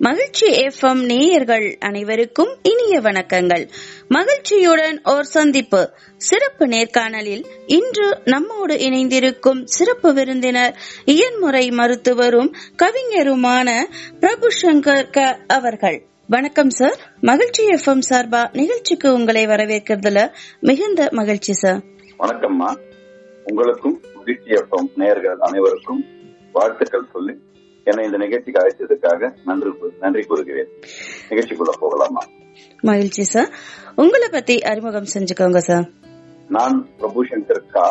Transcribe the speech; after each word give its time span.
மகிழ்ச்சி 0.00 0.46
எஃப்எம் 0.46 1.04
நேயர்கள் 1.04 1.76
அனைவருக்கும் 1.80 2.56
இனிய 2.62 3.00
வணக்கங்கள். 3.00 3.68
மகிழ்ச்சியுடன் 4.08 5.00
ஓர் 5.04 5.22
சந்திப்பு. 5.22 5.90
சிறப்பு 6.16 6.66
நேர்காணலில் 6.66 7.44
இன்று 7.66 8.20
நம்மோடு 8.24 8.74
இணைந்திருக்கும் 8.74 9.64
சிறப்பு 9.64 10.14
விருந்தினர் 10.14 10.76
இயன்முறை 11.06 11.70
மருத்துவரும் 11.70 12.52
கவிஞருமான 12.76 13.82
பிரபு 14.20 14.48
சங்கர் 14.62 15.10
க 15.10 15.38
அவர்கள். 15.46 16.06
வணக்கம் 16.26 16.70
சார் 16.70 16.98
மகிழ்ச்சி 17.20 17.66
எஃப்எம் 17.66 18.02
சார்பா 18.10 18.48
நிகழ்ச்சிக்கு 18.52 19.12
உங்களை 19.12 19.46
வரவேற்கிறதுல 19.46 20.30
மிகுந்த 20.60 21.08
மகிழ்ச்சி 21.10 21.52
சார் 21.52 21.82
வணக்கம்மா. 22.18 22.78
உங்களுக்கும் 23.44 24.00
மகிழ்ச்சி 24.14 24.50
எஃப்எம் 24.50 24.90
நேயர்கள் 24.94 25.38
அனைவருக்கும் 25.38 26.04
வாழ்த்துக்கள் 26.52 27.06
சொல்லி 27.12 27.32
என்னை 27.90 28.04
இந்த 28.08 28.18
நிகழ்ச்சிக்கு 28.24 28.60
அழைத்ததுக்காக 28.62 29.30
நன்றி 29.48 29.70
நன்றி 30.04 30.22
கூறுகிறேன். 30.30 30.70
நிகழ்ச்சிக்குள்ள 31.30 31.74
போகலாமா? 31.84 32.22
மகிழ்ச்சி 32.90 33.24
சார் 33.32 33.50
உங்களை 34.02 34.28
பத்தி 34.36 34.56
அறிமுகம் 34.70 35.12
செஞ்சுக்கோங்க 35.14 35.60
சார் 35.70 35.86
நான் 36.56 36.76
பிரபு 37.00 37.22
சங்கர் 37.30 37.64
கா 37.74 37.88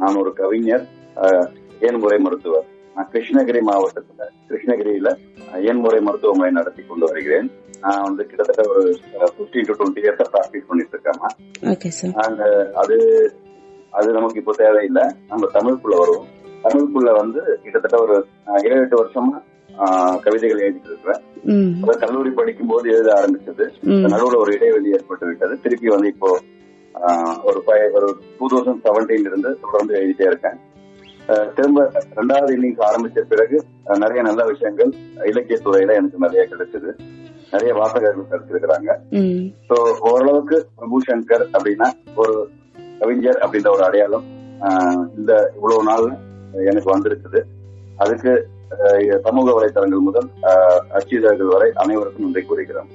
நான் 0.00 0.18
ஒரு 0.22 0.32
கவிஞர் 0.40 0.84
ஏன்முறை 1.88 2.18
மருத்துவர். 2.24 2.66
நான் 2.94 3.10
கிருஷ்ணகிரி 3.12 3.60
மாவட்டத்துல 3.70 4.22
கிருஷ்ணகிரியில 4.48 5.08
ஏன்முறை 5.68 6.00
மருத்துவமனை 6.06 6.50
நடத்தி 6.58 6.82
கொண்டு 6.88 7.04
வருகிறேன். 7.10 7.48
நான் 7.84 8.04
வந்து 8.06 8.22
கிட்டத்தட்ட 8.30 8.62
ஒரு 8.72 8.82
fifteen 9.36 9.68
to 9.68 9.76
twenty 9.78 10.02
years 10.04 10.32
practice 10.34 10.68
பண்ணிட்டு 10.70 10.94
இருக்கேன் 10.96 11.20
அது 12.82 12.96
அது 13.98 14.08
நமக்கு 14.16 14.40
இப்போ 14.40 14.54
தேவையில்லை. 14.62 15.04
நம்ம 15.30 15.44
தமிழுக்குள்ள 15.54 15.96
வருவோம். 16.00 16.26
தமிழுக்குள்ள 16.64 17.10
வந்து 17.20 17.40
கிட்டத்தட்ட 17.62 17.96
ஒரு 18.06 18.16
ஏழு 18.70 18.82
எட்டு 18.84 19.00
வருஷமா 19.02 19.36
கவிதைகள் 20.24 20.62
எழுதிட்டு 20.66 20.90
இருக்கிறேன் 20.92 22.00
கல்லூரி 22.04 22.30
படிக்கும் 22.38 22.70
போது 22.70 22.86
எழுத 22.94 23.10
ஆரம்பிச்சது. 23.18 23.64
நடுவுல 24.12 24.38
ஒரு 24.44 24.52
இடைவெளி 24.56 24.94
ஏற்பட்டு 24.96 25.26
விட்டது 25.28 25.54
திருப்பி 25.64 25.88
வந்து 25.94 26.08
இப்போ 26.14 26.30
ஒரு 27.48 27.60
ஒரு 27.98 28.08
டூ 28.38 28.46
தௌசண்ட் 28.52 28.82
செவன்டீன்ல 28.86 29.30
இருந்து 29.32 29.50
தொடர்ந்து 29.64 29.94
எழுதிட்டே 29.98 30.26
இருக்கேன். 30.30 30.58
திரும்ப 31.56 31.80
ரெண்டாவது 32.18 32.52
இன்னிங்ஸ் 32.56 32.84
ஆரம்பிச்ச 32.88 33.22
பிறகு 33.32 33.56
நிறைய 34.02 34.20
நல்ல 34.28 34.42
விஷயங்கள் 34.52 34.92
இலக்கிய 35.30 35.58
துறையில 35.64 35.96
எனக்கு 36.00 36.24
நிறைய 36.26 36.42
கிடைச்சது. 36.52 36.90
நிறைய 37.52 37.72
வாசகர்கள் 37.80 38.30
கிடைச்சிருக்கிறாங்க. 38.30 38.90
ஸோ 39.68 39.76
ஓரளவுக்கு 40.10 40.56
பிரபு 40.78 40.98
சங்கர் 41.08 41.44
அப்படின்னா 41.56 41.88
ஒரு 42.22 42.34
கவிஞர் 43.00 43.42
அப்படின்ற 43.44 43.70
ஒரு 43.76 43.84
அடையாளம். 43.88 44.26
இந்த 45.18 45.32
இவ்வளவு 45.56 45.86
நாள் 45.90 46.08
எனக்கு 46.52 46.98
வந்திருக்குது. 46.98 47.42
அதுக்கு 47.96 48.48
சமூக 49.22 49.48
வலைத்தளங்கள் 49.50 49.98
முதல் 49.98 50.28
அச்சிதழ்கள் 50.90 51.46
வரை 51.46 51.70
அனைவருக்கும் 51.74 52.24
நன்றி 52.24 52.42
கூறுகிறேன். 52.42 52.88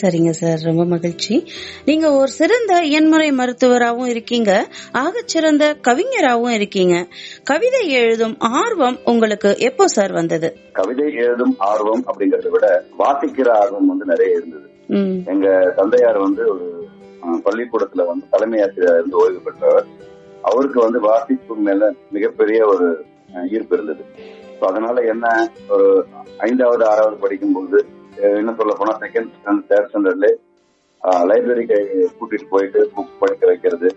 சரிங்க 0.00 0.30
சார். 0.30 0.58
ரொம்ப 0.58 0.84
மகிழ்ச்சி. 0.84 1.48
நீங்க 1.84 2.12
ஒரு 2.12 2.28
சிறந்த 2.28 2.74
இயன்முறை 2.74 3.32
மருத்துவராகவும் 3.32 4.08
இருக்கீங்க. 4.08 4.66
ஆகச் 4.92 5.28
சிறந்த 5.28 5.74
கவிஞராகவும் 5.74 6.52
இருக்கீங்க. 6.52 7.06
கவிதை 7.44 7.88
எழுதும் 7.90 8.36
ஆர்வம் 8.38 8.98
உங்களுக்கு 9.04 9.58
எப்போ 9.58 9.86
சார் 9.86 10.12
வந்தது? 10.12 10.56
கவிதை 10.72 11.14
எழுதும் 11.14 11.54
ஆர்வம் 11.58 12.04
அப்படிங்கறத 12.06 12.48
விட 12.48 12.84
வாசிக்கிற 12.98 13.48
ஆர்வம் 13.48 13.86
வந்து 13.86 14.04
நிறைய 14.04 14.36
இருந்தது. 14.36 14.68
எங்க 15.24 15.72
தந்தையார் 15.76 16.18
வந்து 16.18 16.48
ஒரு 16.48 16.86
பள்ளிக்கூடத்துல 17.22 18.06
வந்து 18.06 18.26
தலைமை 18.30 18.62
ஆசிரியர் 18.62 18.94
இருந்து 18.94 19.16
ஓய்வு 19.16 19.40
பெற்றவர். 19.40 19.86
அவருக்கு 20.44 20.78
வந்து 20.80 20.98
வாசிப்பு 21.00 21.54
மேல 21.66 21.82
மிகப்பெரிய 22.10 22.60
ஒரு 22.66 22.86
ஈர்ப்பு 23.50 23.74
இருந்தது. 23.76 24.02
அதனால 24.62 25.00
என்ன 25.04 25.26
ஒரு 25.68 25.86
ஐந்தாவது 26.38 26.84
ஆறாவது 26.86 27.16
படிக்கும்போது 27.16 27.78
அஹ், 28.16 28.38
என்ன 28.38 28.54
சொல்ல 28.54 28.72
போனா 28.74 28.92
செகண்ட் 28.98 29.30
ஸ்டாண்டர்ட் 29.36 29.68
தேர்ட் 29.70 29.88
ஸ்டாண்டர்ட்ல 29.88 30.28
லைப்ரரிக்கு 31.30 31.78
கூட்டிட்டு 32.18 32.46
போயிட்டு 32.48 32.80
புக் 32.94 33.18
படிக்க 33.18 33.46
வைக்கிறது. 33.46 33.88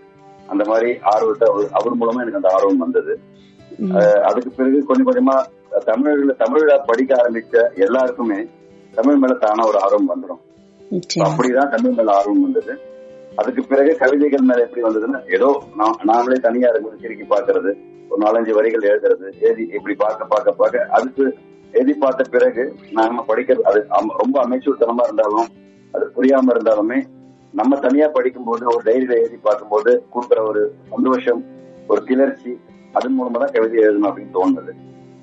அந்த 0.48 0.64
மாதிரி 0.64 0.90
ஆர்வத்தை 1.04 1.46
அவர் 1.72 1.98
மூலமா 2.00 2.20
எனக்கு 2.20 2.40
அந்த 2.42 2.50
ஆர்வம் 2.54 2.78
வந்தது. 2.78 3.14
அதுக்கு 4.22 4.50
பிறகு 4.50 4.84
கொஞ்சம் 4.84 5.08
கொஞ்சமா 5.08 5.36
தமிழ்ல 5.86 6.32
தமிழ்ல 6.38 6.74
படிக்க 6.86 7.12
ஆரம்பிச்ச 7.14 7.54
எல்லாருக்குமே 7.76 8.38
தமிழ் 8.94 9.16
மேல 9.16 9.34
தானா 9.38 9.64
ஒரு 9.66 9.78
ஆர்வம் 9.78 10.10
வந்துடும் 10.10 10.42
அப்படிதான் 11.26 11.72
தமிழ் 11.74 11.92
மேல 11.92 12.12
ஆர்வம் 12.12 12.42
வந்தது. 12.42 12.72
அதுக்கு 13.40 13.62
பிறகு 13.70 13.90
கவிதைகள் 14.02 14.48
மேல 14.48 14.64
எப்படி 14.66 14.82
வந்ததுன்னா 14.86 15.20
ஏதோ 15.36 15.48
நான் 15.80 16.00
நாமளே 16.10 16.38
தனியா 16.46 16.70
இருக்கும் 16.72 17.02
சிரிக்கி 17.02 17.26
பாக்குறது 17.34 17.70
ஒரு 18.10 18.20
நாலஞ்சு 18.24 18.52
வரிகள் 18.58 18.88
எழுதுறது 18.90 19.26
எழுதி 19.46 19.64
இப்படி 19.76 19.94
பார்க்க 20.04 20.32
பார்க்க 20.32 20.58
பார்க்க 20.60 20.86
அதுக்கு 20.96 21.24
எழுதி 21.74 21.94
பார்த்த 22.02 22.30
பிறகு 22.34 22.62
நாம 22.98 23.24
படிக்கிறது 23.30 23.68
அது 23.70 23.80
ரொம்ப 24.22 24.36
அமைச்சூர்த்தனமா 24.44 25.04
இருந்தாலும் 25.08 25.48
அது 25.94 26.04
புரியாம 26.16 26.52
இருந்தாலுமே 26.54 26.98
நம்ம 27.54 27.76
தனியா 27.86 28.06
படிக்கும்போது 28.16 28.64
ஒரு 28.72 28.82
டைரியில 28.88 29.14
எழுதி 29.20 29.38
பார்க்கும்போது 29.48 29.92
கொடுக்குற 30.14 30.40
ஒரு 30.50 30.62
சந்தோஷம் 30.92 31.40
ஒரு 31.90 32.00
கிளர்ச்சி 32.08 32.50
அதன் 32.96 33.16
மூலமா 33.18 33.38
தான் 33.42 33.54
கவிதை 33.54 33.78
எழுதணும் 33.84 34.08
அப்படின்னு 34.10 34.36
தோணுது. 34.36 34.72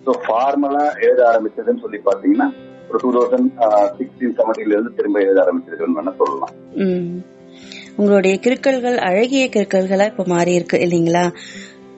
ஸோ 0.05 0.11
ஃபார்மலா 0.23 0.83
எழுத 1.05 1.21
ஆரம்பிச்சதுன்னு 1.31 1.83
சொல்லி 1.85 1.99
பாத்தீங்கன்னா 2.07 2.47
ஒரு 2.89 2.97
டூ 3.03 3.11
தௌசண்ட் 3.15 3.51
சிக்ஸ்டீன் 3.99 4.35
செவன்டீன்ல 4.39 4.75
இருந்து 4.75 4.97
திரும்ப 4.97 5.19
எழுத 5.25 5.39
ஆரம்பிச்சிருக்குன்னு 5.45 5.99
வேணா 5.99 6.13
சொல்லலாம். 6.21 6.53
உங்களுடைய 7.97 8.39
கிறுக்கல்கள் 8.41 8.97
அழகிய 8.97 9.49
கிறுக்கல்களா 9.49 10.05
இப்ப 10.05 10.23
மாறி 10.25 10.53
இருக்கு 10.53 10.77
இல்லைங்களா? 10.77 11.35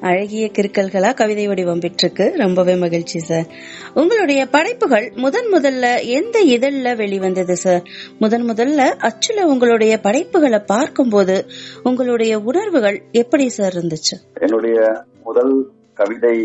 அழகிய 0.02 0.52
கிறுக்கல்களா 0.54 1.14
கவிதை 1.14 1.48
வடிவம் 1.48 1.80
பெற்றிருக்கு. 1.80 2.36
ரொம்பவே 2.36 2.76
மகிழ்ச்சி 2.76 3.20
சார் 3.20 3.48
உங்களுடைய 3.94 4.46
படைப்புகள் 4.46 5.12
முதன் 5.16 5.48
முதல்ல 5.54 5.86
எந்த 6.06 6.44
இதழ்ல 6.46 6.96
வெளிவந்தது 6.96 7.56
சார் 7.56 7.84
முதன் 8.20 8.46
முதல்ல 8.50 8.82
அச்சுல 9.02 9.42
உங்களுடைய 9.44 9.98
படைப்புகளை 9.98 10.60
பார்க்கும்போது 10.60 11.46
உங்களுடைய 11.84 12.40
உணர்வுகள் 12.40 13.02
எப்படி 13.12 13.50
சார் 13.50 13.74
இருந்துச்சு? 13.74 14.16
என்னுடைய 14.42 14.78
முதல் 15.24 15.54
கவிதை 16.00 16.36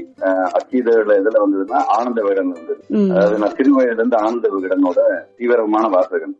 அச்சீதழ 0.58 1.16
இதுல 1.20 1.40
வந்ததுன்னா 1.44 1.80
ஆனந்த 1.96 2.18
விகடன் 2.24 2.54
வந்தது. 2.56 2.80
அதாவது 3.12 3.40
நான் 3.42 3.56
சிறு 3.58 3.72
வயதுல 3.76 4.00
இருந்து 4.00 4.18
ஆனந்த 4.24 4.48
விகடனோட 4.54 5.00
தீவிரமான 5.38 5.84
வாசகன். 5.94 6.36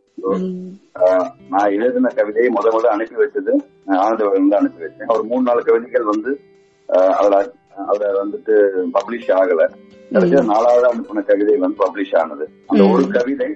நான் 1.52 1.72
எழுதின 1.76 2.12
கவிதையை 2.18 2.48
முத 2.56 2.70
முத 2.74 2.86
அனுப்பி 2.94 3.16
வச்சது 3.22 3.52
ஆனந்த 4.02 4.22
விகடன் 4.26 4.52
தான் 4.52 4.62
அனுப்பி 4.62 4.84
வச்சேன். 4.86 5.12
ஒரு 5.16 5.24
மூணு 5.30 5.44
நாலு 5.48 5.62
கவிதைகள் 5.68 6.10
வந்து 6.12 6.32
அதுல 7.18 7.36
அதுல 7.90 8.08
வந்துட்டு 8.22 8.54
பப்ளிஷ் 8.96 9.30
ஆகல. 9.40 9.62
கடைசியா 10.14 10.40
நாலாவது 10.50 10.86
அனுப்பின 10.90 11.22
கவிதை 11.28 11.54
வந்து 11.62 11.78
பப்ளிஷ் 11.84 12.16
ஆனது. 12.22 12.44
அந்த 12.70 12.82
ஒரு 12.94 13.04
கவிதை 13.16 13.48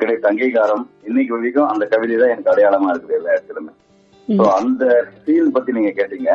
கிடைத்த 0.00 0.24
அங்கீகாரம் 0.30 0.84
இன்னைக்கு 1.08 1.34
வரைக்கும் 1.36 1.70
அந்த 1.72 1.84
கவிதை 1.94 2.14
தான் 2.22 2.32
எனக்கு 2.34 2.52
அடையாளமா 2.52 2.88
இருக்குது 2.92 3.18
எல்லா 3.18 3.34
இடத்துலயுமே. 3.34 3.74
அந்த 4.60 4.84
ஃபீல் 5.20 5.54
பத்தி 5.56 5.70
நீங்க 5.78 5.92
கேட்டீங்க. 5.98 6.30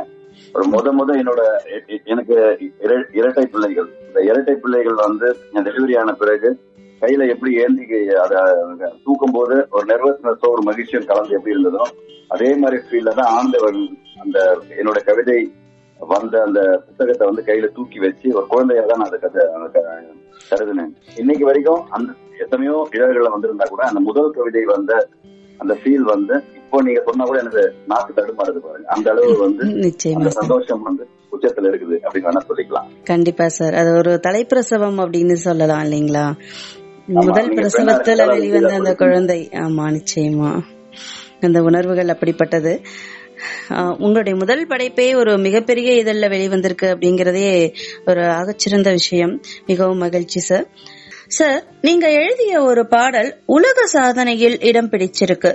ஒரு 0.56 0.66
முத 0.68 0.92
முத 0.94 1.12
என்னோட 1.18 1.42
எனக்கு 2.06 2.36
இர- 2.84 3.10
இரட்டை 3.14 3.46
பிள்ளைகள். 3.46 3.90
இந்த 4.08 4.20
இரட்டை 4.24 4.56
பிள்ளைகள் 4.56 4.98
வந்து 5.02 5.28
டெலிவரி 5.68 5.96
ஆன 5.98 6.14
பிறகு 6.16 6.50
கையில 7.02 7.24
எப்படி 7.30 7.52
ஏந்தி 7.58 7.86
அத 8.22 8.34
தூக்கும் 9.06 9.34
போது 9.34 9.56
ஒரு 9.72 9.86
நெர்வஸ்னஸோ 9.86 10.50
ஒரு 10.50 10.64
மகிழ்ச்சியும் 10.64 11.08
கலந்து 11.08 11.36
எப்படி 11.38 11.56
இருந்ததோ 11.56 11.84
அதே 12.30 12.50
மாதிரி 12.56 12.78
ஃபீல்ல 12.84 13.14
தான் 13.14 13.32
ஆண்டவன் 13.38 13.82
அந்த 14.20 14.38
என்னோட 14.78 15.00
கவிதை 15.04 15.40
வந்த 16.00 16.36
அந்த 16.42 16.60
புத்தகத்தை 16.86 17.26
வந்து 17.28 17.44
கையில 17.44 17.68
தூக்கி 17.74 18.00
வச்சு 18.00 18.28
ஒரு 18.36 18.48
குழந்தையா 18.48 18.84
தான் 18.84 19.02
நான் 19.02 19.10
அதை 19.10 19.20
கருதினேன். 20.52 20.92
இன்னைக்கு 21.18 21.46
வரைக்கும் 21.46 21.84
அந்த 21.90 22.10
எத்தனையோ 22.40 22.76
இதழ்களை 22.94 23.30
வந்திருந்தா 23.32 23.66
கூட 23.66 23.84
அந்த 23.86 24.02
முதல் 24.02 24.34
கவிதை 24.34 24.64
வந்த 24.68 24.92
அந்த 25.58 25.78
ஃபீல் 25.84 26.06
வந்து 26.14 26.44
இப்போ 26.56 26.82
நீங்க 26.82 27.02
சொன்னா 27.06 27.24
கூட 27.26 27.40
எனக்கு 27.40 27.74
நாக்கு 27.88 28.14
தடுமாறுது 28.14 28.60
பாருங்க. 28.60 28.88
அந்த 28.88 29.12
அளவு 29.12 29.38
வந்து 29.38 30.32
சந்தோஷம் 30.32 30.82
வந்து 30.82 31.08
உச்சத்துல 31.32 31.68
இருக்குது 31.70 31.98
அப்படின்னு 32.04 32.30
வேணா 32.30 32.42
சொல்லிக்கலாம். 32.50 32.88
கண்டிப்பா 33.04 33.48
சார். 33.48 33.74
அது 33.74 33.94
ஒரு 33.94 34.20
தலைப்பிரசவம் 34.28 35.00
அப்படின்னு 35.04 35.34
சொல்லலாம் 35.34 35.84
இல்லைங்களா? 35.84 36.26
முதல் 37.06 37.50
பிரசவத்துல 37.50 38.28
வெளிவந்த 38.28 38.74
அந்த 38.74 38.96
குழந்தை. 38.96 39.50
ஆமா 39.52 39.98
நிச்சயமா. 39.98 40.62
அந்த 41.42 41.62
உணர்வுகள் 41.62 42.08
அப்படிப்பட்டது. 42.08 42.74
உங்களுடைய 43.98 44.38
முதல் 44.38 44.68
படைப்பே 44.68 45.16
ஒரு 45.16 45.38
மிகப்பெரிய 45.38 46.04
இதழ்ல 46.04 46.30
வெளிவந்திருக்கு 46.36 46.86
அப்படிங்கறதே 46.86 47.74
ஒரு 48.06 48.22
ஆகச்சிறந்த 48.22 48.92
விஷயம். 48.92 49.42
மிகவும் 49.66 49.98
மகிழ்ச்சி 49.98 50.40
சார். 50.40 50.68
சார் 51.30 51.62
நீங்க 51.82 52.08
எழுதிய 52.22 52.54
ஒரு 52.62 52.82
பாடல் 52.88 53.30
உலக 53.56 53.86
சாதனையில் 53.94 54.58
இடம் 54.70 54.90
பிடிச்சிருக்கு. 54.92 55.52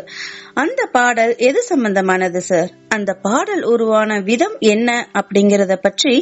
அந்த 0.62 0.80
பாடல் 0.96 1.32
எது 1.48 1.60
சம்பந்தமானது 1.68 2.40
சார்? 2.48 2.70
அந்த 2.96 3.10
பாடல் 3.26 3.62
உருவான 3.72 4.18
விதம் 4.28 4.56
என்ன 4.74 4.90
அப்படிங்கறத 5.20 5.74
பற்றி 5.86 6.14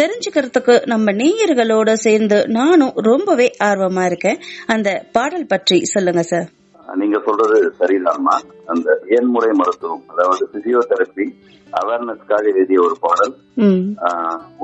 தெரிஞ்சுக்கிறதுக்கு 0.00 0.76
நம்ம 0.92 1.12
நேயர்களோட 1.20 1.92
சேர்ந்து 2.06 2.38
நானும் 2.58 2.94
ரொம்பவே 3.10 3.48
ஆர்வமா 3.68 4.04
இருக்கேன். 4.10 4.40
அந்த 4.74 4.90
பாடல் 5.16 5.50
பற்றி 5.52 5.78
சொல்லுங்க 5.94 6.24
சார். 6.32 6.48
நீங்க 7.02 7.18
சொல்றது 7.26 7.58
சரிதான்மா. 7.78 8.34
அந்த 8.72 8.88
ஏன்முறை 9.16 9.50
மருத்துவம் 9.60 10.02
அதாவது 10.12 10.44
பிசியோதெரப்பி 10.54 11.26
அவேர்னஸ்க்காக 11.80 12.44
எழுதிய 12.54 12.80
ஒரு 12.86 12.96
பாடல். 13.04 13.32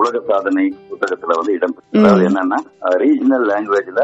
உலக 0.00 0.16
சாதனை 0.28 0.66
புத்தகத்துல 0.90 1.38
வந்து 1.38 1.54
இடம். 1.58 1.76
அதாவது 1.98 2.24
என்னன்னா 2.30 2.58
ரீஜனல் 3.04 3.48
லாங்குவேஜ்ல 3.52 4.02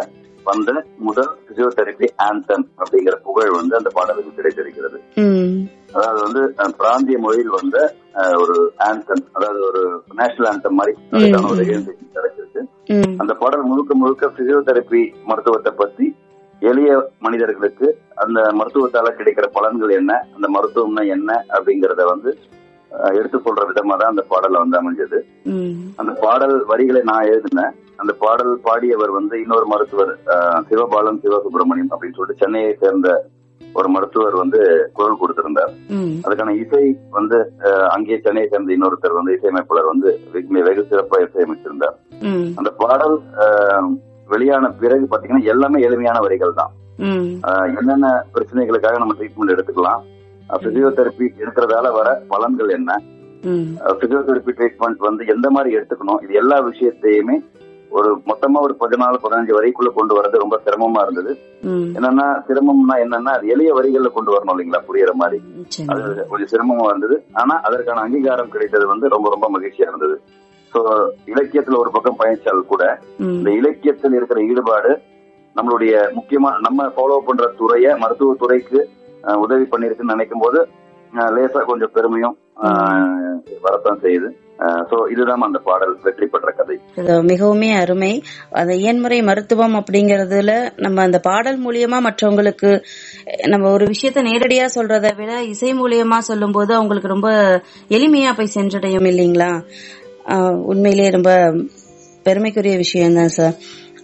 வந்த 0.48 0.70
முதல் 1.06 1.30
பிசியோதெரபி 1.46 2.06
ஆந்தம் 2.26 2.64
அப்படிங்கிற 2.80 3.14
புகழ் 3.26 3.56
வந்து 3.58 3.74
அந்த 3.78 3.90
பாடலுக்கு 3.96 4.32
கிடைத்திருக்கிறது. 4.38 4.98
அதாவது 5.96 6.20
வந்து 6.26 6.42
பிராந்திய 6.80 7.18
மொழியில் 7.24 7.56
வந்த 7.58 7.76
ஒரு 8.42 8.56
ஆந்தம் 8.88 9.24
அதாவது 9.36 9.60
ஒரு 9.68 9.82
நேஷனல் 10.20 10.50
ஆந்தம் 10.52 10.78
மாதிரி 10.80 10.94
ஒரு 11.52 11.64
எழுந்து 11.72 11.94
கிடைச்சிருக்கு. 12.16 12.62
அந்த 13.22 13.32
பாடல் 13.42 13.68
முழுக்க 13.70 13.94
முழுக்க 14.02 14.30
பிசியோதெரபி 14.38 15.02
மருத்துவத்தை 15.30 15.72
பத்தி 15.82 16.08
எளிய 16.62 16.90
மனிதர்களுக்கு 17.24 17.86
அந்த 18.24 18.40
மருத்துவத்தால 18.58 19.08
கிடைக்கிற 19.16 19.46
பலன்கள் 19.56 19.98
என்ன 20.00 20.12
அந்த 20.34 20.46
மருத்துவம்னா 20.56 21.02
என்ன 21.16 21.30
அப்படிங்கறத 21.56 22.04
வந்து 22.12 22.30
எடுத்துக்கொள்ற 23.18 23.62
விதமா 23.70 23.94
தான் 24.00 24.12
அந்த 24.12 24.22
பாடல் 24.30 24.62
வந்து 24.62 24.78
அமைஞ்சது. 24.80 25.18
அந்த 26.00 26.12
பாடல் 26.22 26.54
வரிகளை 26.70 27.00
நான் 27.10 27.28
எழுதினேன். 27.32 27.74
அந்த 27.98 28.12
பாடல் 28.18 28.60
பாடியவர் 28.64 29.10
வந்து 29.10 29.40
இன்னொரு 29.40 29.66
மருத்துவர் 29.66 30.12
சிவபாலன் 30.68 31.22
சிவசுப்பிரமணியம் 31.22 31.92
அப்படின்னு 31.92 32.16
சொல்லிட்டு 32.16 32.42
சென்னையை 32.44 32.72
சேர்ந்த 32.74 33.08
ஒரு 33.74 33.88
மருத்துவர் 33.88 34.34
வந்து 34.34 34.60
குரல் 34.92 35.20
கொடுத்திருந்தார். 35.20 35.72
அதுக்கான 36.24 36.54
இசை 36.56 36.82
வந்து 37.10 37.38
அஹ், 37.66 37.88
அங்கேயே 37.88 38.18
சென்னையை 38.18 38.48
சேர்ந்த 38.48 38.72
இன்னொருத்தர் 38.72 39.12
வந்து 39.12 39.34
இசையமைப்பாளர் 39.36 39.84
வந்து 39.84 40.08
வெகு 40.62 40.82
சிறப்பா 40.84 41.18
இசையமைச்சிருந்தார் 41.24 41.96
அந்த 42.58 42.70
பாடல் 42.76 43.16
வெளியான 44.28 44.70
பிறகு 44.78 45.04
பாத்தீங்கன்னா 45.04 45.44
எல்லாமே 45.44 45.80
எளிமையான 45.80 46.20
வரிகள் 46.20 46.54
தான். 46.54 46.72
என்னென்ன 47.76 48.06
பிரச்சனைகளுக்காக 48.34 48.98
நம்ம 48.98 49.14
ட்ரீட்மெண்ட் 49.18 49.54
எடுத்துக்கலாம்? 49.54 50.02
பிசியோதெரப்பி 50.64 51.26
எடுக்கிறதால 51.38 51.92
வர 51.92 52.08
பலன்கள் 52.30 52.70
என்ன? 52.70 52.90
ம். 53.44 53.66
பிசியோதெரபி 54.00 54.52
ட்ரீட்மெண்ட் 54.52 55.00
வந்து 55.00 55.26
எந்த 55.26 55.50
மாதிரி 55.50 55.76
எடுத்துக்கணும்? 55.76 56.22
இது 56.22 56.34
எல்லா 56.34 56.60
விஷயத்தையுமே 56.60 57.36
ஒரு 57.98 58.10
மொத்தமா 58.30 58.58
ஒரு 58.66 58.74
பதினாலு 58.82 59.16
பதினஞ்சு 59.24 59.52
வரைக்குள்ள 59.56 59.90
கொண்டு 59.98 60.12
வரது 60.16 60.42
ரொம்ப 60.42 60.56
சிரமமா 60.66 61.00
இருந்தது. 61.06 61.32
என்னன்னா 61.96 62.26
சிரமம்னா 62.48 62.96
என்னன்னா 63.04 63.32
அது 63.38 63.52
எளிய 63.54 63.70
வரிகள்ல 63.78 64.10
கொண்டு 64.16 64.34
வரணும் 64.34 64.54
இல்லைங்களா 64.54 64.80
புரியுற 64.88 65.12
மாதிரி. 65.22 65.38
அது 65.92 66.26
கொஞ்சம் 66.32 66.50
சிரமமா 66.54 66.86
இருந்தது. 66.92 67.18
ஆனா 67.42 67.56
அதற்கான 67.68 68.02
அங்கீகாரம் 68.06 68.52
கிடைத்தது 68.54 68.86
வந்து 68.92 69.12
ரொம்ப 69.16 69.28
ரொம்ப 69.34 69.48
மகிழ்ச்சியா 69.56 69.88
இருந்தது. 69.90 70.16
சோ 70.72 70.80
இலக்கியத்துல 71.32 71.78
ஒரு 71.82 71.90
பக்கம் 71.96 72.18
பயணிச்சால் 72.20 72.70
கூட 72.72 72.84
இந்த 73.34 73.50
இலக்கியத்தில் 73.60 74.16
இருக்கிற 74.18 74.40
ஈடுபாடு 74.50 74.92
நம்மளுடைய 75.56 75.92
முக்கியமா 76.16 76.50
நம்ம 76.64 76.88
ஃபாலோ 76.94 77.20
பண்ற 77.28 77.44
துறைய 77.60 77.94
மருத்துவ 78.02 78.34
துறைக்கு 78.42 78.80
உதவி 79.44 79.64
பண்ணிருக்குன்னு 79.70 80.14
நினைக்கும் 80.14 80.42
போது 80.44 80.58
லேசா 81.36 81.60
கொஞ்சம் 81.70 81.92
பெருமையும் 81.94 82.36
வரத்தான் 83.66 84.02
செய்யுது. 84.04 84.28
சோ 84.58 85.10
இதுதான் 85.10 85.40
அந்த 85.40 85.58
பாடல் 85.64 85.98
வெற்றி 86.02 86.26
பெற்ற 86.26 86.50
கதை. 86.50 86.76
மிகவுமே 87.30 87.70
அருமை. 87.76 88.12
அந்த 88.52 88.72
இயன்முறை 88.74 89.22
மருத்துவம் 89.22 89.74
அப்படிங்கறதுல 89.74 90.52
நம்ம 90.76 91.02
அந்த 91.02 91.18
பாடல் 91.18 91.58
மூலியமா 91.64 91.98
மற்றவங்களுக்கு 92.06 92.70
நம்ம 93.46 93.70
ஒரு 93.70 93.86
விஷயத்த 93.86 94.22
நேரடியா 94.28 94.66
சொல்றதை 94.74 95.16
விட 95.16 95.42
இசை 95.44 95.72
மூலியமா 95.74 96.18
சொல்லும்போது 96.18 96.74
அவங்களுக்கு 96.74 97.08
ரொம்ப 97.08 97.30
எளிமையா 97.88 98.32
போய் 98.36 98.54
சென்றடையும் 98.54 99.10
இல்லைங்களா? 99.12 99.50
உண்மையிலேயே 100.64 101.10
ரொம்ப 101.10 101.32
பெருமைக்குரிய 102.26 102.76
விஷயம்தான் 102.76 103.28
சார் 103.28 103.56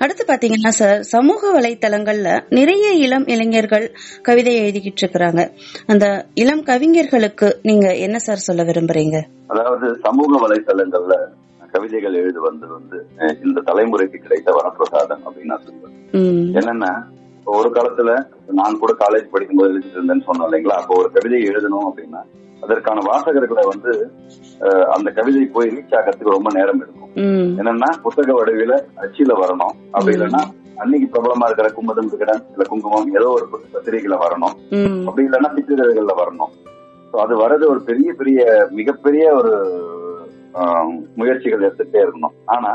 அடுத்து 0.03 0.25
பாத்தீங்கன்னா 0.25 0.73
சார் 0.73 1.01
சமூக 1.09 1.51
வலைத்தளங்கள்ல 1.53 2.29
நிறைய 2.51 2.87
இளம் 3.03 3.27
இளைஞர்கள் 3.27 3.87
கவிதை 4.23 4.55
எழுதிக்கிட்டு 4.61 5.03
இருக்கிறாங்க. 5.03 5.43
அந்த 5.87 6.07
இளம் 6.35 6.63
கவிஞர்களுக்கு 6.63 7.49
நீங்க 7.63 7.87
என்ன 7.99 8.19
சார் 8.19 8.47
சொல்ல 8.47 8.63
விரும்புறீங்க? 8.63 9.19
அதாவது 9.49 9.89
சமூக 10.03 10.41
வலைத்தளங்கள்ல 10.45 11.17
கவிதைகள் 11.75 12.15
எழுதுவது 12.15 12.67
வந்து 12.69 12.97
இந்த 13.43 13.59
தலைமுறைக்கு 13.67 14.19
கிடைத்த 14.19 14.51
வரப்பிரசாதம் 14.53 15.23
அப்படின்னு 15.27 15.53
நான் 15.53 15.69
ம். 16.15 16.49
என்னன்னா 16.59 16.91
ஒரு 17.47 17.69
காலத்துல 17.71 18.11
நான் 18.53 18.79
கூட 18.79 18.93
காலேஜ் 19.01 19.33
படிக்கும்போது 19.33 19.71
எழுதிட்டு 19.71 19.99
இருந்தேன்னு 19.99 20.27
சொன்னோம் 20.27 20.47
இல்லைங்களா? 20.49 20.77
அப்போ 20.83 20.95
ஒரு 20.99 21.09
கவிதை 21.13 21.41
எழுதணும் 21.49 21.87
அப்படின்னா 21.89 22.21
அதற்கான 22.65 23.03
வாசகர்களை 23.11 23.65
வந்து 23.73 23.93
அந்த 24.95 25.09
கவிதை 25.19 25.45
போய் 25.55 25.73
ரீச் 25.75 25.95
ஆகிறதுக்கு 25.99 26.37
ரொம்ப 26.37 26.51
நேரம் 26.59 26.83
எடுக்கும். 26.83 27.13
என்னன்னா 27.61 27.89
புத்தக 28.05 28.33
வடிவில 28.39 28.75
அச்சில 29.05 29.37
வரணும். 29.43 29.75
அப்படி 29.95 30.15
இல்லைன்னா 30.17 30.43
அன்னைக்கு 30.83 31.07
பிரபலமா 31.15 31.47
இருக்கிற 31.49 31.69
கும்பதம் 31.79 32.11
விகடன் 32.13 32.43
இல்ல 32.53 32.65
குங்குமம் 32.71 33.11
ஏதோ 33.19 33.29
ஒரு 33.37 33.47
பத்திரிகையில 33.75 34.17
வரணும். 34.25 34.55
அப்படி 35.09 35.27
இல்லைன்னா 35.29 35.51
சித்திரங்கள்ல 35.57 36.15
வரணும். 36.23 36.53
So 37.11 37.19
அது 37.25 37.35
வர்றது 37.43 37.65
ஒரு 37.73 37.81
பெரிய 37.89 38.11
பெரிய 38.21 38.41
மிகப்பெரிய 38.79 39.25
ஒரு 39.41 39.53
முயற்சிகள் 41.21 41.67
எடுத்துட்டே 41.67 41.99
இருக்கணும். 42.05 42.37
ஆனா 42.55 42.73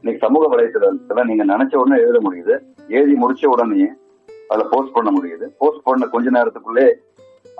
இன்னைக்கு 0.00 0.24
சமூக 0.26 0.44
வலைத்தளத்துல 0.52 1.24
நீங்க 1.30 1.44
நினைச்ச 1.52 1.74
உடனே 1.80 1.98
எழுத 2.04 2.18
முடியுது. 2.26 2.54
எழுதி 2.96 3.14
முடிச்ச 3.22 3.50
உடனே 3.54 3.88
அதுல 4.50 4.64
போஸ்ட் 4.72 4.94
பண்ண 4.96 5.10
முடியுது. 5.16 5.46
போஸ்ட் 5.60 5.84
பண்ண 5.88 6.06
கொஞ்ச 6.14 6.30
நேரத்துக்குள்ளே 6.36 6.86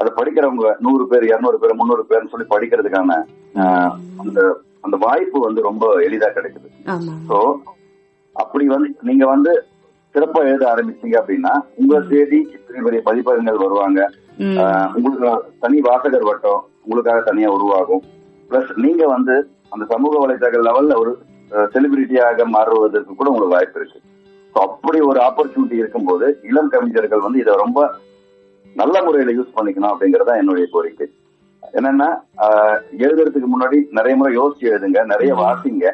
அதை 0.03 0.11
படிக்கிறவங்க 0.19 0.69
நூறு 0.87 1.05
பேர் 1.11 1.25
இருநூறு 1.31 1.59
பேர் 1.63 1.79
முந்நூறு 1.81 2.05
பேர்னு 2.11 2.33
சொல்லி 2.33 2.47
படிக்கிறதுக்கான 2.55 3.19
அந்த 4.23 4.41
அந்த 4.87 4.97
வாய்ப்பு 5.07 5.39
வந்து 5.49 5.61
ரொம்ப 5.69 5.85
எளிதா 6.07 6.29
கிடைக்குது. 6.37 6.69
சோ 7.29 7.39
அப்படி 8.37 8.65
வந்து 8.75 8.89
நீங்க 9.09 9.25
வந்து 9.35 9.53
சிறப்பா 10.15 10.41
எழுத 10.51 10.65
ஆரம்பிச்சீங்க 10.71 11.17
அப்படின்னா 11.21 11.53
உங்களை 11.81 12.01
தேடி 12.13 12.39
பெரிய 12.87 13.03
பதிப்பகங்கள் 13.09 13.63
வருவாங்க. 13.65 14.01
உங்களுக்கு 14.97 15.31
தனி 15.65 15.79
வாசகர் 15.89 16.29
வட்டம் 16.31 16.61
உங்களுக்காக 16.85 17.21
தனியா 17.29 17.49
உருவாகும். 17.57 18.03
பிளஸ் 18.51 18.73
நீங்க 18.85 19.03
வந்து 19.15 19.35
அந்த 19.75 19.85
சமூக 19.93 20.15
வலைதள 20.23 20.63
லெவல்ல 20.69 20.97
ஒரு 21.03 21.13
செலிபிரிட்டியாக 21.75 22.47
மாறுவதற்கு 22.55 23.13
கூட 23.15 23.29
உங்களுக்கு 23.33 23.57
வாய்ப்பு 23.57 23.79
இருக்கு. 23.81 24.01
அப்படி 24.55 24.99
ஒரு 25.11 25.19
ஆப்பர்ச்சுனிட்டி 25.27 25.77
இருக்கும்போது 25.83 26.27
இளம் 26.51 26.73
கவிஞர்கள் 26.73 27.25
வந்து 27.27 27.43
இதை 27.43 27.53
ரொம்ப 27.65 27.79
நல்ல 28.75 29.03
முறையில 29.03 29.43
யூஸ் 29.43 29.59
பண்ணிக்கணும் 29.59 29.93
அப்படிங்கறதா 29.93 30.37
என்னுடைய 30.37 30.69
கோரிக்கை. 30.71 31.07
என்னன்னா 31.73 32.09
எழுதுறதுக்கு 32.99 33.47
முன்னாடி 33.55 33.87
நிறைய 33.91 34.17
முறை 34.17 34.37
யோசிச்சு 34.39 34.61
எழுதுங்க 34.61 35.05
நிறைய 35.05 35.35
வாசிங்க. 35.35 35.85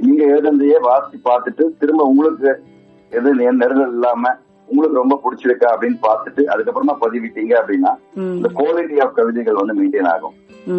நீங்க 0.00 0.24
எழுதுனதையே 0.24 0.76
வாசிச்சு 0.82 1.16
பார்த்துட்டு 1.24 1.64
திரும்ப 1.78 2.04
உங்களுக்கு 2.04 2.62
எது 3.10 3.34
நெ- 3.36 3.54
நெருடல் 3.54 3.88
இல்லாம 3.88 4.36
உங்களுக்கு 4.66 4.96
ரொம்ப 4.96 5.20
பிடிச்சிருக்கா 5.24 5.66
அப்படின்னு 5.76 5.98
பார்த்துட்டு 6.02 6.42
அதுக்கப்புறமா 6.54 6.96
பதிவிட்டீங்க 7.00 7.54
அப்படின்னா 7.60 7.92
இந்த 8.16 8.50
குவாலிட்டி 8.54 9.02
ஆஃப் 9.02 9.14
கவிதைகள் 9.14 9.54
வந்து 9.54 9.84
மெயின்டைன் 9.84 10.06
ஆகும். 10.06 10.34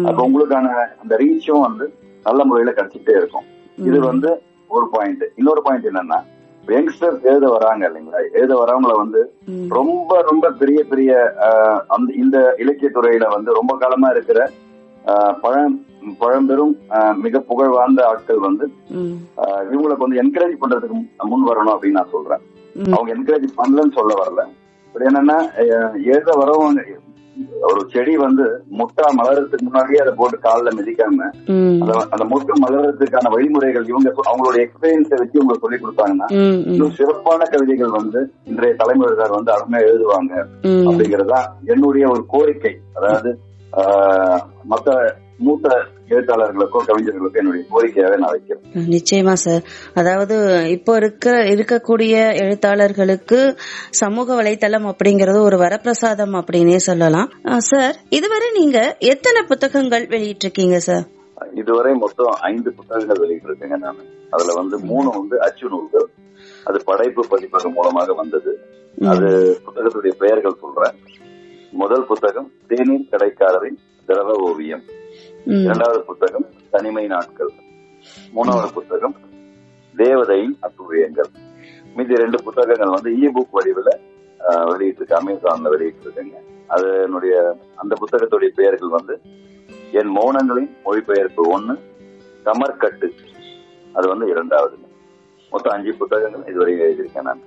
அப்ப 0.06 0.28
உங்களுக்கான 0.28 0.68
அந்த 1.02 1.16
ரீச்சும் 1.16 1.60
வந்து 1.60 1.92
நல்ல 2.24 2.44
முறையில 2.44 2.82
கிடைச்சிட்டே 2.82 3.10
இருக்கும். 3.10 3.44
இது 3.76 4.00
வந்து 4.00 4.42
ஒரு 4.68 4.88
பாயிண்ட் 4.92 5.24
இன்னொரு 5.36 5.62
பாயிண்ட் 5.62 5.86
என்னன்னா 5.86 6.18
யங்ஸ்டர்ஸ் 6.64 7.26
எழுத 7.26 7.46
வராங்க 7.50 7.82
இல்லைங்களா? 7.88 8.20
எழுத 8.32 8.52
வரவங்கள 8.56 8.94
வந்து 8.96 9.20
ரொம்ப 9.70 10.20
ரொம்ப 10.22 10.50
பெரிய 10.58 10.80
பெரிய 10.84 11.10
அந்த 11.88 12.08
இந்த 12.14 12.36
இலக்கிய 12.58 12.90
துறையில 12.90 13.28
வந்து 13.30 13.50
ரொம்ப 13.54 13.74
காலமா 13.76 14.08
இருக்கிற 14.10 14.40
பழம் 15.40 15.76
பழம்பெரும் 16.20 16.74
மிக 17.22 17.40
புகழ் 17.42 17.70
வாழ்ந்த 17.70 18.00
ஆட்கள் 18.06 18.40
வந்து 18.40 18.64
ம். 18.96 19.14
ஆஹ், 19.40 19.62
இவங்களை 19.66 19.94
கொஞ்சம் 19.96 20.20
என்கரேஜ் 20.22 20.60
பண்றதுக்கு 20.60 20.96
முன் 21.30 21.48
வரணும் 21.48 21.74
அப்படின்னு 21.74 22.00
நான் 22.00 22.14
சொல்றேன். 22.14 22.42
அவங்க 22.90 23.10
என்கரேஜ் 23.14 23.58
பண்ணலன்னு 23.58 23.96
சொல்ல 23.96 24.12
வரல. 24.14 24.42
பட் 24.94 25.04
என்னன்னா 25.08 25.38
எழுத 26.08 26.30
வரவங்க 26.38 26.82
ஒரு 27.62 27.88
செடி 27.92 28.16
வந்து 28.16 28.44
முட்டா 28.78 29.06
மலர்றதுக்கு 29.18 29.62
முன்னாடியே 29.62 30.00
அதை 30.00 30.12
போட்டு 30.16 30.38
காலில் 30.38 30.76
மிதிக்காம 30.76 31.28
அந்த 32.08 32.24
மொட்டு 32.24 32.52
மலர்றதுக்கான 32.60 33.30
வழிமுறைகள் 33.30 33.86
இவங்க 33.86 34.14
அவங்களோட 34.30 34.56
எக்ஸ்பீரியன்ஸை 34.64 35.18
வச்சு 35.18 35.40
உங்களுக்கு 35.40 35.66
சொல்லி 35.66 35.80
கொடுத்தாங்கன்னா 35.82 36.28
இன்னும் 36.66 36.90
சிறப்பான 36.90 37.44
கவிதைகள் 37.44 37.90
வந்து 37.90 38.22
இன்றைய 38.44 38.74
தலைமுறையினர் 38.76 39.36
வந்து 39.36 39.52
அருமையா 39.52 39.88
எழுதுவாங்க 39.90 40.32
அப்படிங்கறதுதான் 40.82 41.48
என்னுடைய 41.64 42.08
ஒரு 42.08 42.24
கோரிக்கை. 42.26 42.74
அதாவது 42.94 43.30
மத்த 44.70 44.90
மூத்த 45.38 45.68
எழுத்தாளர்களுக்கோ 46.08 46.78
கவிஞர்களுக்கோ 46.86 47.38
என்னுடைய 47.40 47.64
கோரிக்கையாவே 47.72 48.16
நான் 48.16 48.34
வைக்கிறேன். 48.34 48.64
நிச்சயமா 48.94 49.32
சார். 49.32 49.62
அதாவது 49.94 50.36
இப்போ 50.70 50.96
இருக்க 50.96 51.30
இருக்கக்கூடிய 51.30 52.14
எழுத்தாளர்களுக்கு 52.44 53.38
சமூக 53.90 54.42
வலைத்தளம் 54.42 54.86
அப்படிங்கறது 54.86 55.40
ஒரு 55.40 55.56
வரப்பிரசாதம் 55.56 56.34
அப்படின்னே 56.40 56.76
சொல்லலாம். 56.76 57.30
சார் 57.58 57.96
இதுவரை 58.08 58.48
நீங்க 58.54 58.96
எத்தனை 58.98 59.42
புத்தகங்கள் 59.42 60.06
வெளியிட்டிருக்கீங்க 60.06 60.76
சார்? 60.88 61.06
இதுவரை 61.54 61.94
மொத்தம் 61.94 62.34
ஐந்து 62.40 62.72
புத்தகங்கள் 62.72 63.20
வெளியிட்டிருக்கேங்க 63.22 63.76
நான். 63.76 64.02
அதுல 64.30 64.52
வந்து 64.52 64.78
மூணு 64.78 65.10
வந்து 65.10 65.40
அச்சு 65.40 65.68
நூல்கள். 65.68 66.08
அது 66.64 66.78
படைப்பு 66.84 67.26
பதிப்பகம் 67.28 67.72
மூலமாக 67.72 68.12
வந்தது. 68.12 68.52
அது 69.06 69.28
புத்தகத்துடைய 69.66 70.14
பெயர்கள் 70.18 70.60
சொல்றேன். 70.60 70.96
முதல் 71.70 72.06
புத்தகம் 72.06 72.50
தேநீர் 72.68 73.08
கடைக்காரரின் 73.10 73.78
திரவ 74.06 74.32
ஓவியம். 74.32 74.82
இரண்டாவது 75.44 76.00
புத்தகம் 76.02 76.46
தனிமை 76.70 77.06
நாட்கள். 77.06 77.50
மூணாவது 78.34 78.72
புத்தகம் 78.72 79.16
தேவதையின் 79.96 80.58
அத்துழியங்கள் 80.62 81.30
மீதி 81.96 82.14
ரெண்டு 82.14 82.42
புத்தகங்கள் 82.42 82.94
வந்து 82.96 83.10
இ 83.10 83.26
புக் 83.36 83.50
வடிவில் 83.50 84.00
வெளியிட்டு 84.66 85.04
அமேசான்ல 85.04 85.68
வெளியிட்டு 85.68 86.08
இருக்கேங்க 86.08 86.36
அதனுடைய 86.66 87.58
அந்த 87.74 87.94
புத்தகத்துடைய 88.00 88.48
பெயர்கள் 88.48 88.88
வந்து 88.88 89.20
என் 89.92 90.16
மௌனங்களின் 90.16 90.70
மொழிபெயர்ப்பு 90.84 91.48
ஒன்னு 91.48 91.78
கமர்கட்டு. 92.44 93.08
அது 93.92 94.08
வந்து 94.08 94.28
இரண்டாவது. 94.28 94.76
மொத்தம் 95.50 95.72
அஞ்சு 95.72 95.94
புத்தகங்கள் 95.94 96.46
இதுவரை 96.46 96.74
எழுதியிருக்கேன் 96.74 97.22
நான். 97.22 97.40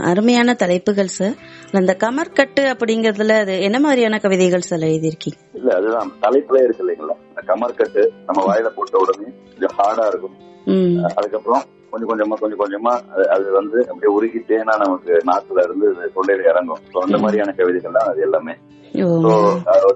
அருமையான 0.00 0.54
தலைப்புகள் 0.54 1.06
சார் 1.06 1.34
அந்த 1.72 1.96
கமர்கட்டு 2.00 2.60
அப்படிங்கறதுல 2.60 3.28
அது 3.28 3.60
என்ன 3.60 3.80
மாதிரியான 3.80 4.18
கவிதைகள் 4.18 4.60
சார் 4.60 4.78
எழுதியிருக்கீங்க? 4.78 5.38
இல்ல 5.52 5.74
அதுதான். 5.76 6.12
தலைப்புல 6.20 6.62
இருக்கு 6.62 6.88
இல்லைங்களா 6.88 7.16
இந்த 7.28 7.42
கமர்கட்டு 7.46 8.08
நம்ம 8.26 8.54
வாயில 8.54 8.68
போட்ட 8.68 8.98
உடனே 8.98 9.32
கொஞ்சம் 9.58 9.78
ஹார்டா 9.78 10.06
இருக்கும். 10.06 10.36
அதுக்கப்புறம் 11.16 11.62
கொஞ்சம் 11.90 12.08
கொஞ்சமா 12.08 12.34
கொஞ்சம் 12.34 12.60
கொஞ்சமா 12.60 13.00
அது- 13.14 13.52
வந்து 13.52 13.88
அப்படியே 13.88 14.16
உருகி 14.16 14.38
தேனா 14.38 14.78
நமக்கு 14.78 15.12
நாக்குல 15.12 15.64
இருந்து 15.64 15.92
தொண்டையில 15.92 16.48
இறங்கும். 16.48 16.78
So, 16.92 17.02
அந்த 17.02 17.18
மாதிரியான 17.18 17.52
கவிதைகள் 17.52 17.92
தான் 17.92 18.08
அது 18.08 18.20
எல்லாமே. 18.20 18.52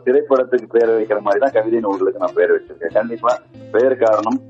திரைப்படத்துக்கு 0.05 0.67
பேர் 0.71 0.89
வைக்கிற 0.89 1.21
மாதிரி 1.21 1.39
தான் 1.39 1.53
கவிதை 1.53 1.81
நூல்களுக்கு 1.81 2.19
நான் 2.19 2.35
பேர் 2.35 2.53
வச்சிருக்கேன். 2.53 2.93
கண்டிப்பா 2.93 3.39
பெயர் 3.73 3.97
காரணம் 3.97 4.41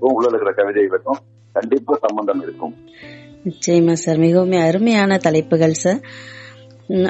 உள்ள 0.00 0.28
இருக்கிற 0.28 0.52
கவிதைகளுக்கும் 0.52 1.20
கண்டிப்பா 1.52 1.98
சம்பந்தம் 2.06 2.42
இருக்கும். 2.42 2.74
நிச்சயமா 3.44 3.92
சார் 3.92 4.18
மிகவும் 4.18 4.50
அருமையான 4.50 5.16
தலைப்புகள் 5.16 5.72
சார் 5.72 6.00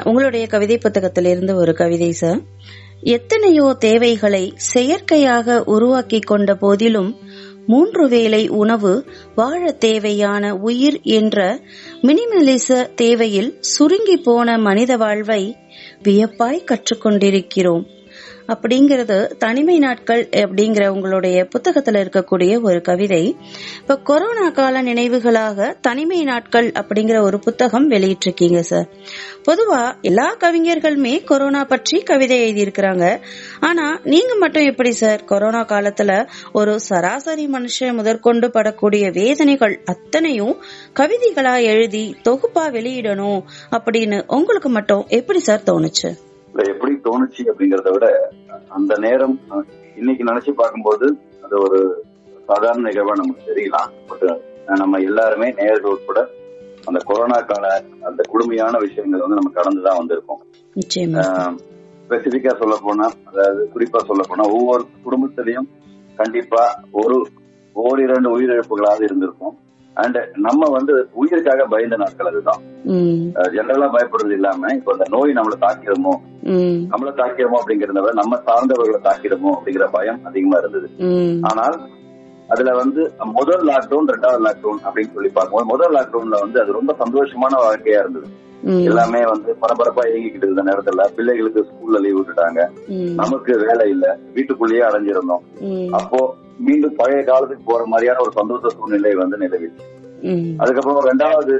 உங்களுடைய 0.03 0.47
கவிதை 0.47 0.77
புத்தகத்திலிருந்து 0.77 1.53
ஒரு 1.53 1.73
கவிதை 1.73 2.11
சார் 2.11 2.41
எத்தனையோ 3.01 3.75
தேவைகளை 3.79 4.53
செயற்கையாக 4.55 5.63
உருவாக்கி 5.63 6.19
கொண்ட 6.19 6.55
போதிலும் 6.55 7.17
மூன்று 7.65 8.07
வேளை 8.09 8.47
உணவு 8.47 9.05
வாழ 9.35 9.71
தேவையான 9.71 10.55
உயிர் 10.55 11.01
என்ற 11.01 11.59
மினிமலிச 12.01 12.93
தேவையில் 12.95 13.57
சுருங்கி 13.59 14.17
போன 14.17 14.57
மனித 14.57 14.97
வாழ்வை 14.97 15.57
வியப்பாய் 16.03 16.65
கற்றுக்கொண்டிருக்கிறோம். 16.71 17.85
அப்படிங்கிறது 18.47 19.25
தனிமை 19.25 19.79
நாட்கள் 19.79 20.27
அப்படிங்கிற 20.31 20.87
உங்களுடைய 20.87 21.47
புத்தகத்துல 21.57 21.99
இருக்கக்கூடிய 22.03 22.61
ஒரு 22.61 22.81
கவிதை. 22.81 23.35
இப்ப 23.79 23.97
கொரோனா 23.97 24.49
கால 24.49 24.81
நினைவுகளாக 24.81 25.77
தனிமை 25.81 26.23
நாட்கள் 26.23 26.71
அப்படிங்கிற 26.71 27.21
ஒரு 27.21 27.39
புத்தகம் 27.39 27.89
வெளியிட்டிருக்கீங்க 27.89 28.59
சார். 28.59 28.89
பொதுவா 29.49 30.01
எல்லா 30.01 30.35
கவிஞர்களுமே 30.35 31.23
கொரோனா 31.23 31.63
பற்றி 31.63 31.99
கவிதை 31.99 32.53
எழுதியிருக்கிறாங்க. 32.53 33.19
ஆனா 33.59 33.99
நீங்க 34.03 34.35
மட்டும் 34.35 34.65
எப்படி 34.65 34.91
சார் 34.91 35.23
கொரோனா 35.23 35.65
காலத்துல 35.65 36.27
ஒரு 36.53 36.79
சராசரி 36.79 37.47
மனுஷன் 37.47 37.93
முதற்கொண்டு 37.93 38.47
படக்கூடிய 38.47 39.13
வேதனைகள் 39.13 39.81
அத்தனையும் 39.85 40.63
கவிதைகளா 40.99 41.61
எழுதி 41.61 42.15
தொகுப்பா 42.29 42.69
வெளியிடணும் 42.71 43.41
அப்படின்னு 43.71 44.23
உங்களுக்கு 44.27 44.69
மட்டும் 44.69 45.05
எப்படி 45.07 45.39
சார் 45.39 45.61
தோணுச்சு? 45.65 46.17
எப்படி 46.53 46.93
தோணுச்சு 47.03 47.43
அப்படிங்கறத 47.51 47.91
விட 47.91 48.07
அந்த 48.67 48.93
நேரம் 48.97 49.35
இன்னைக்கு 49.95 50.23
நினைச்சு 50.23 50.51
பார்க்கும்போது 50.51 51.07
அது 51.43 51.55
ஒரு 51.61 51.79
சாதாரண 52.47 52.83
நிகழ்வா 52.89 53.13
நமக்கு 53.21 53.47
தெரியலாம். 53.49 53.89
பட் 54.07 54.25
நம்ம 54.81 54.99
எல்லாருமே 54.99 55.47
நேர்கள் 55.51 55.93
உட்பட 55.95 56.29
அந்த 56.85 56.99
கொரோனா 57.05 57.39
கால 57.41 57.83
அந்த 58.01 58.23
கொடுமையான 58.29 58.77
விஷயங்கள் 58.77 59.19
வந்து 59.19 59.35
நம்ம 59.35 59.51
கடந்துதான் 59.53 59.99
வந்திருக்கோம். 60.01 60.41
ஸ்பெசிபிக்கா 62.05 62.53
சொல்ல 62.57 62.75
போனா 62.83 63.05
அதாவது 63.25 63.69
குறிப்பா 63.75 63.99
சொல்ல 64.09 64.23
போனா 64.27 64.45
ஒவ்வொரு 64.49 64.85
குடும்பத்திலையும் 65.05 65.69
கண்டிப்பா 66.15 66.83
ஒரு 66.91 67.27
ஓரிரண்டு 67.75 68.39
உயிரிழப்புகளாவது 68.39 69.03
இருந்திருக்கும். 69.03 69.57
அண்ட் 69.93 70.17
நம்ம 70.33 70.69
வந்து 70.69 71.09
உயிருக்காக 71.13 71.65
பயந்த 71.65 71.95
நாட்கள் 71.95 72.25
அதுதான். 72.25 72.61
ஜெனரலா 73.55 73.87
பயப்படுறது 73.95 74.31
இல்லாம 74.31 74.73
இப்ப 74.73 74.91
அந்த 74.91 75.05
நோய் 75.09 75.33
நம்மளை 75.33 75.57
தாக்கிடுமோ? 75.61 76.13
நம்மள 76.91 77.11
தாக்கிடுமோ 77.19 77.59
அப்படிங்கறத 77.61 78.01
விட 78.01 78.13
நம்ம 78.13 78.39
சார்ந்தவர்களை 78.45 79.01
தாக்கிடுமோ 79.03 79.51
அப்படிங்கிற 79.57 79.87
பயம் 79.91 80.19
அதிகமா 80.23 80.57
இருந்தது. 80.57 80.89
ஆனால் 81.41 81.77
அதுல 82.47 82.71
வந்து 82.75 83.01
முதல் 83.33 83.63
லாக்டவுன் 83.63 84.09
ரெண்டாவது 84.09 84.41
லாக்டவுன் 84.47 84.81
அப்படின்னு 84.85 85.13
சொல்லி 85.13 85.29
பார்க்கும்போது 85.29 85.65
முதல் 85.65 85.93
லாக்டவுன்ல 85.93 86.39
வந்து 86.39 86.61
அது 86.61 86.71
ரொம்ப 86.71 86.95
சந்தோஷமான 86.99 87.53
வாழ்க்கையா 87.65 87.99
இருந்தது. 87.99 88.27
எல்லாமே 88.83 89.21
வந்து 89.25 89.57
பரபரப்பா 89.61 90.03
இயங்கிக்கிட்டு 90.09 90.47
இருந்த 90.47 90.63
நேரத்துல 90.63 91.05
பிள்ளைகளுக்கு 91.15 91.61
ஸ்கூல்ல 91.69 91.99
லீவ் 91.99 92.17
விட்டுட்டாங்க. 92.19 92.59
நமக்கு 93.13 93.57
வேலை 93.57 93.89
இல்ல. 93.89 94.05
வீட்டுக்குள்ளேயே 94.33 94.83
அடைஞ்சிருந்தோம் 94.83 95.43
அப்போ 95.91 96.19
மீண்டும் 96.67 96.95
பழைய 96.95 97.23
காலத்துக்கு 97.23 97.63
போற 97.71 97.83
மாதிரியான 97.85 98.21
ஒரு 98.21 98.33
சந்தோஷ 98.39 98.71
சூழ்நிலை 98.77 99.13
வந்து 99.13 99.37
நிலவிச்சு 99.37 99.83
அதுக்கப்புறம் 100.57 101.07
ரெண்டாவது 101.09 101.53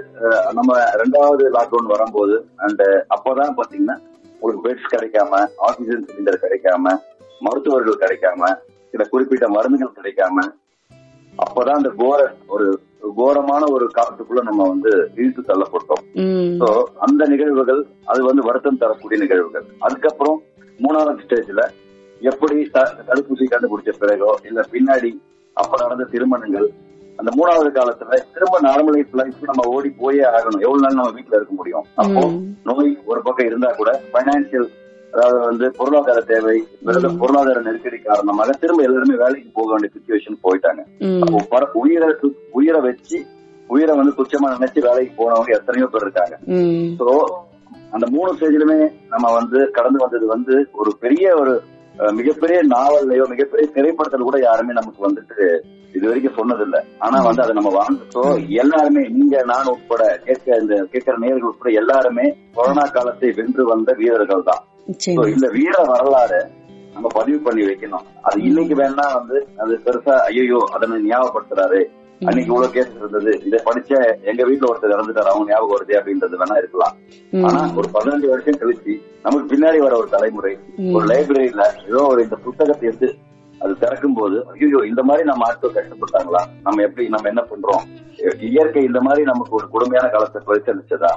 நம்ம 0.52 0.78
ரெண்டாவது 1.02 1.46
லாக்டவுன் 1.56 1.94
வரும்போது 1.94 2.36
அண்ட் 2.66 2.84
அப்பதான் 3.16 3.58
பாத்தீங்கன்னா 3.60 3.98
உங்களுக்கு 4.36 4.66
பெட்ஸ் 4.68 4.94
கிடைக்காம 4.94 5.42
ஆக்சிஜன் 5.68 6.08
சிலிண்டர் 6.08 6.44
கிடைக்காம 6.46 6.96
மருத்துவர்கள் 7.42 8.02
கிடைக்காம 8.04 8.52
சில 8.94 9.04
குறிப்பிட்ட 9.04 9.46
மருந்துகள் 9.48 9.98
கிடைக்காம 10.00 10.46
அப்பதான் 11.46 11.80
அந்த 11.80 11.92
கோர 12.02 12.20
ஒரு 12.48 12.66
கோரமான 13.18 13.64
ஒரு 13.76 13.86
காலத்துக்குள்ள 13.96 14.42
நம்ம 14.42 14.68
வந்து 14.68 14.92
இழுத்து 15.16 15.42
தள்ளப்பட்டோம். 15.48 16.04
சோ 16.60 16.68
அந்த 17.06 17.26
நிகழ்வுகள் 17.26 17.82
அது 18.06 18.22
வந்து 18.24 18.44
வருத்தம் 18.44 18.78
தரக்கூடிய 18.78 19.18
நிகழ்வுகள். 19.24 19.66
அதுக்கப்புறம் 19.80 20.38
மூணாவது 20.80 21.24
ஸ்டேஜ்ல 21.26 21.64
எப்படி 22.32 22.56
தடுப்பூசி 23.08 23.46
கண்டுபிடிச்ச 23.52 23.92
பிறகோ 24.00 24.32
இல்ல 24.44 24.60
பின்னாடி 24.72 25.12
அப்ப 25.54 25.78
நடந்த 25.82 26.04
திருமணங்கள் 26.04 26.68
அந்த 27.20 27.32
மூணாவது 27.38 27.70
காலத்துல 27.78 28.20
திரும்ப 28.34 28.60
நார்மலைஸ் 28.62 29.12
லைஃப் 29.12 29.42
நம்ம 29.42 29.64
ஓடி 29.68 29.90
போயே 29.90 30.22
ஆகணும். 30.22 30.64
எவ்வளவு 30.66 30.82
நாள் 30.82 30.94
நம்ம 30.94 31.12
வீட்டுல 31.12 31.36
இருக்க 31.36 31.54
முடியும்? 31.56 31.86
அப்போ. 31.96 32.22
நோய் 32.64 32.98
ஒரு 33.06 33.22
பக்கம் 33.22 33.46
இருந்தா 33.46 33.70
கூட 33.72 34.02
பைனான்சியல் 34.14 34.70
அதாவது 35.14 35.40
வந்து 35.40 35.72
பொருளாதார 35.72 36.22
தேவை 36.22 36.56
பொருளாதார 37.20 37.60
நெருக்கடி 37.60 37.98
காரணமாக 37.98 38.52
திரும்ப 38.52 38.84
எல்லாருமே 38.84 39.16
வேலைக்கு 39.16 39.50
போக 39.54 39.70
வேண்டிய 39.72 39.90
சுச்சுவேஷன் 39.96 40.38
போயிட்டாங்க. 40.44 40.82
அப்போ 41.22 41.70
உயிரை 41.74 42.10
உயிரை 42.52 42.82
வச்சு 42.82 43.20
உயிரை 43.68 43.96
வந்து 43.98 44.14
துச்சமா 44.18 44.48
நினைச்சு 44.56 44.80
வேலைக்கு 44.82 45.14
போனவங்க 45.20 45.52
எத்தனையோ 45.52 45.88
பேர் 45.88 46.02
இருக்காங்க. 46.02 46.36
சோ 47.00 47.08
அந்த 47.92 48.08
மூணு 48.10 48.34
ஸ்டேஜ்லுமே 48.34 48.78
நம்ம 49.10 49.34
வந்து 49.34 49.72
கடந்து 49.72 50.00
வந்தது 50.00 50.26
வந்து 50.26 50.56
ஒரு 50.72 50.92
பெரிய 51.00 51.36
ஒரு 51.36 51.54
மிகப்பெரிய 52.20 52.60
நாவல்லையோ 52.76 53.26
மிகப்பெரிய 53.34 53.68
திரைப்படத்துல 53.76 54.26
கூட 54.28 54.38
யாருமே 54.48 54.74
நமக்கு 54.80 55.02
வந்துட்டு 55.08 55.46
இது 55.96 56.06
வரைக்கும் 56.10 56.38
சொன்னதில்லை. 56.38 56.80
ஆனா 57.06 57.18
வந்து 57.26 57.44
அதை 57.44 57.54
நம்ம 57.58 57.72
வாழ்ந்துட்டோ 57.80 58.24
எல்லாருமே 58.62 59.04
நீங்க 59.18 59.44
நான் 59.52 59.72
உட்பட 59.74 60.04
கேட்க 60.26 60.58
இந்த 60.62 60.76
கேட்கிற 60.94 61.16
நேர்கள் 61.24 61.50
உட்பட 61.50 61.72
எல்லாருமே 61.82 62.26
கொரோனா 62.56 62.86
காலத்தை 62.96 63.30
வென்று 63.40 63.64
வந்த 63.72 63.94
வீரர்கள் 64.00 64.48
தான். 64.50 64.64
இந்த 65.36 65.50
வீர 65.58 65.76
வரலாறு 65.92 66.40
நம்ம 66.96 67.08
பதிவு 67.20 67.40
பண்ணி 67.48 67.64
வைக்கணும். 67.68 68.08
அது 68.28 68.38
இன்னைக்கு 68.50 68.76
வேணா 68.82 69.06
வந்து 69.20 69.38
அது 69.64 69.76
பெருசா 69.86 70.16
ஐயோ 70.30 70.60
அதனை 70.76 70.98
ஞாபகப்படுத்துறாரு. 71.12 71.82
அன்னைக்கு 72.22 72.52
இவ்வளவு 72.52 72.74
கேஸ் 72.76 72.94
இருந்தது 73.00 73.32
இதை 73.48 73.60
படிச்ச 73.68 73.92
எங்க 74.30 74.42
வீட்டுல 74.50 74.70
ஒருத்தர் 74.72 74.96
இறந்துட்டாரு. 74.96 75.32
அவங்க 75.32 75.52
ஞாபகம் 75.52 75.74
வருது 75.76 75.94
அப்படின்றது 76.00 76.40
வேணா 76.42 76.58
இருக்கலாம். 76.62 76.96
ஆனா 77.48 77.62
ஒரு 77.80 77.88
பதினஞ்சு 77.96 78.28
வருஷம் 78.32 78.60
கழிச்சு 78.62 78.94
நமக்கு 79.26 79.46
பின்னாடி 79.54 79.80
வர 79.86 79.94
ஒரு 80.02 80.10
தலைமுறை. 80.16 80.54
ஒரு 80.96 81.06
லைப்ரரியில 81.12 81.66
ஏதோ 81.90 82.02
ஒரு 82.14 82.22
இந்த 82.28 82.40
புத்தகத்தை 82.48 82.88
எடுத்து 82.90 83.10
அது 83.62 83.74
திறக்கும் 83.82 84.16
போது 84.20 84.38
ஐயோ 84.54 84.80
இந்த 84.92 85.02
மாதிரி 85.08 85.24
நம்ம 85.30 85.46
ஆட்கள் 85.50 85.76
கஷ்டப்பட்டாங்களா? 85.76 86.42
நம்ம 86.66 86.82
எப்படி 86.88 87.04
நம்ம 87.14 87.30
என்ன 87.32 87.42
பண்றோம்? 87.52 87.84
இயற்கை 88.50 88.84
இந்த 88.90 89.00
மாதிரி 89.08 89.22
நமக்கு 89.30 89.54
ஒரு 89.60 89.68
கொடுமையான 89.76 90.08
காலத்தை 90.16 90.40
பரிசளிச்சதா. 90.48 91.12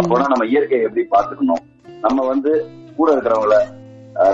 அப்போனா 0.00 0.24
நம்ம 0.32 0.46
இயற்கையை 0.52 0.86
எப்படி 0.86 1.04
பாத்துக்கணும் 1.14 1.62
நம்ம 2.06 2.24
வந்து 2.32 2.52
கூட 2.96 3.08
இருக்கிறவங்கள 3.14 3.58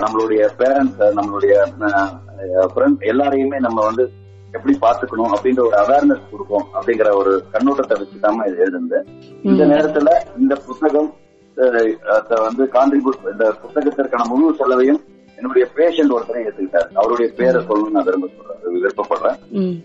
நம்மளுடைய 0.03 0.41
பேரண்ட்ஸ் 0.61 1.03
நம்மளுடைய 1.17 1.53
எல்லாரையுமே 3.11 3.59
நம்ம 3.67 3.79
வந்து 3.89 4.05
எப்படி 4.53 4.73
பாத்துக்கணும் 4.81 5.33
அப்படின்ற 5.35 5.61
ஒரு 5.65 5.77
அவேர்னஸ் 5.77 6.29
கொடுக்கும் 6.31 6.65
அப்படிங்கிற 6.73 7.09
ஒரு 7.15 7.31
கண்ணோட்டத்தை 7.51 7.97
வச்சுதாம 7.97 8.45
இது 8.47 8.63
எழுதுனது 8.65 8.99
இந்த 9.43 9.63
நேரத்துல 9.65 10.11
இந்த 10.37 10.55
புத்தகம் 10.67 11.09
வந்து 12.45 12.63
கான்ட்ரிபியூட் 12.73 13.31
இந்த 13.31 13.45
புத்தகத்திற்கான 13.61 14.27
முழு 14.27 14.53
செலவையும் 14.57 15.01
என்னுடைய 15.39 15.65
பேஷண்ட் 15.75 16.13
ஒருத்தரை 16.15 16.41
ஏத்துக்கிட்டார் 16.47 16.89
அவருடைய 17.01 17.27
பேரை 17.39 17.59
சொல்லணும்னு 17.69 17.95
நான் 17.95 18.07
விரும்ப 18.09 18.27
சொல்றேன். 18.35 18.57
விருப்பப்படுறேன். 18.75 19.37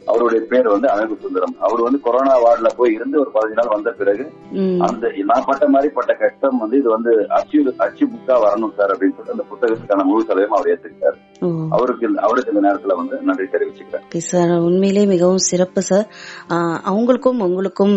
அவருடைய 0.06 0.40
பேர் 0.50 0.68
வந்து 0.74 0.88
அழகு 0.94 1.14
சுந்தரம். 1.22 1.54
அவர் 1.66 1.82
வந்து 1.86 2.00
கொரோனா 2.00 2.34
வார்டுல 2.44 2.68
போய் 2.76 2.92
இருந்து 2.92 3.16
ஒரு 3.20 3.30
பதினஞ்சு 3.34 3.58
நாள் 3.60 3.74
வந்த 3.76 3.90
பிறகு 4.00 4.24
அந்த 4.88 5.12
நான் 5.30 5.46
பட்ட 5.46 5.68
மாதிரி 5.68 5.92
பட்ட 5.98 6.12
கஷ்டம் 6.14 6.58
வந்து 6.58 6.78
இது 6.78 6.88
வந்து 6.96 7.12
அச்சு 7.28 7.74
அச்சு 7.84 8.04
புக்கா 8.06 8.34
வரணும் 8.46 8.74
சார் 8.78 8.92
அப்படின்னு 8.92 9.14
சொல்லிட்டு 9.16 9.34
அந்த 9.34 9.46
புத்தகத்துக்கான 9.52 10.04
முழு 10.04 10.24
செலவையும் 10.24 10.56
அவர் 10.58 10.70
ஏத்துக்கிட்டார். 10.72 11.18
அவருக்கு 11.70 12.10
அவருக்கு 12.26 12.52
இந்த 12.54 12.62
நேரத்துல 12.68 12.96
வந்து 12.96 13.16
நன்றி 13.28 13.46
தெரிவிச்சுக்கிறேன். 13.52 14.18
சார். 14.30 14.52
உண்மையிலே 14.68 15.04
மிகவும் 15.06 15.42
சிறப்பு 15.50 15.82
சார். 15.82 16.06
அவங்களுக்கும் 16.90 17.40
உங்களுக்கும் 17.46 17.96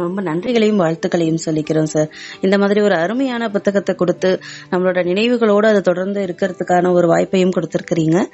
ரொம்ப 0.00 0.22
நன்றிகளையும் 0.22 0.80
வாழ்த்துக்களையும் 0.80 1.44
சொல்லிக்கிறோம் 1.46 1.90
சார். 1.94 2.08
இந்த 2.40 2.58
மாதிரி 2.58 2.80
ஒரு 2.80 2.94
அருமையான 2.94 3.48
புத்தகத்தை 3.48 3.94
கொடுத்து 3.94 4.30
நம்மளோட 4.70 5.00
நினைவுகளோடு 5.10 5.66
அது 5.72 5.80
தொடர்ந்து 5.80 6.20
இருக்கிறதுக்கான 6.48 6.92
ஒரு 6.92 7.08
வாய்ப்பையும் 7.08 7.54
கொடுத்திருக்கிறீங்க. 7.56 8.24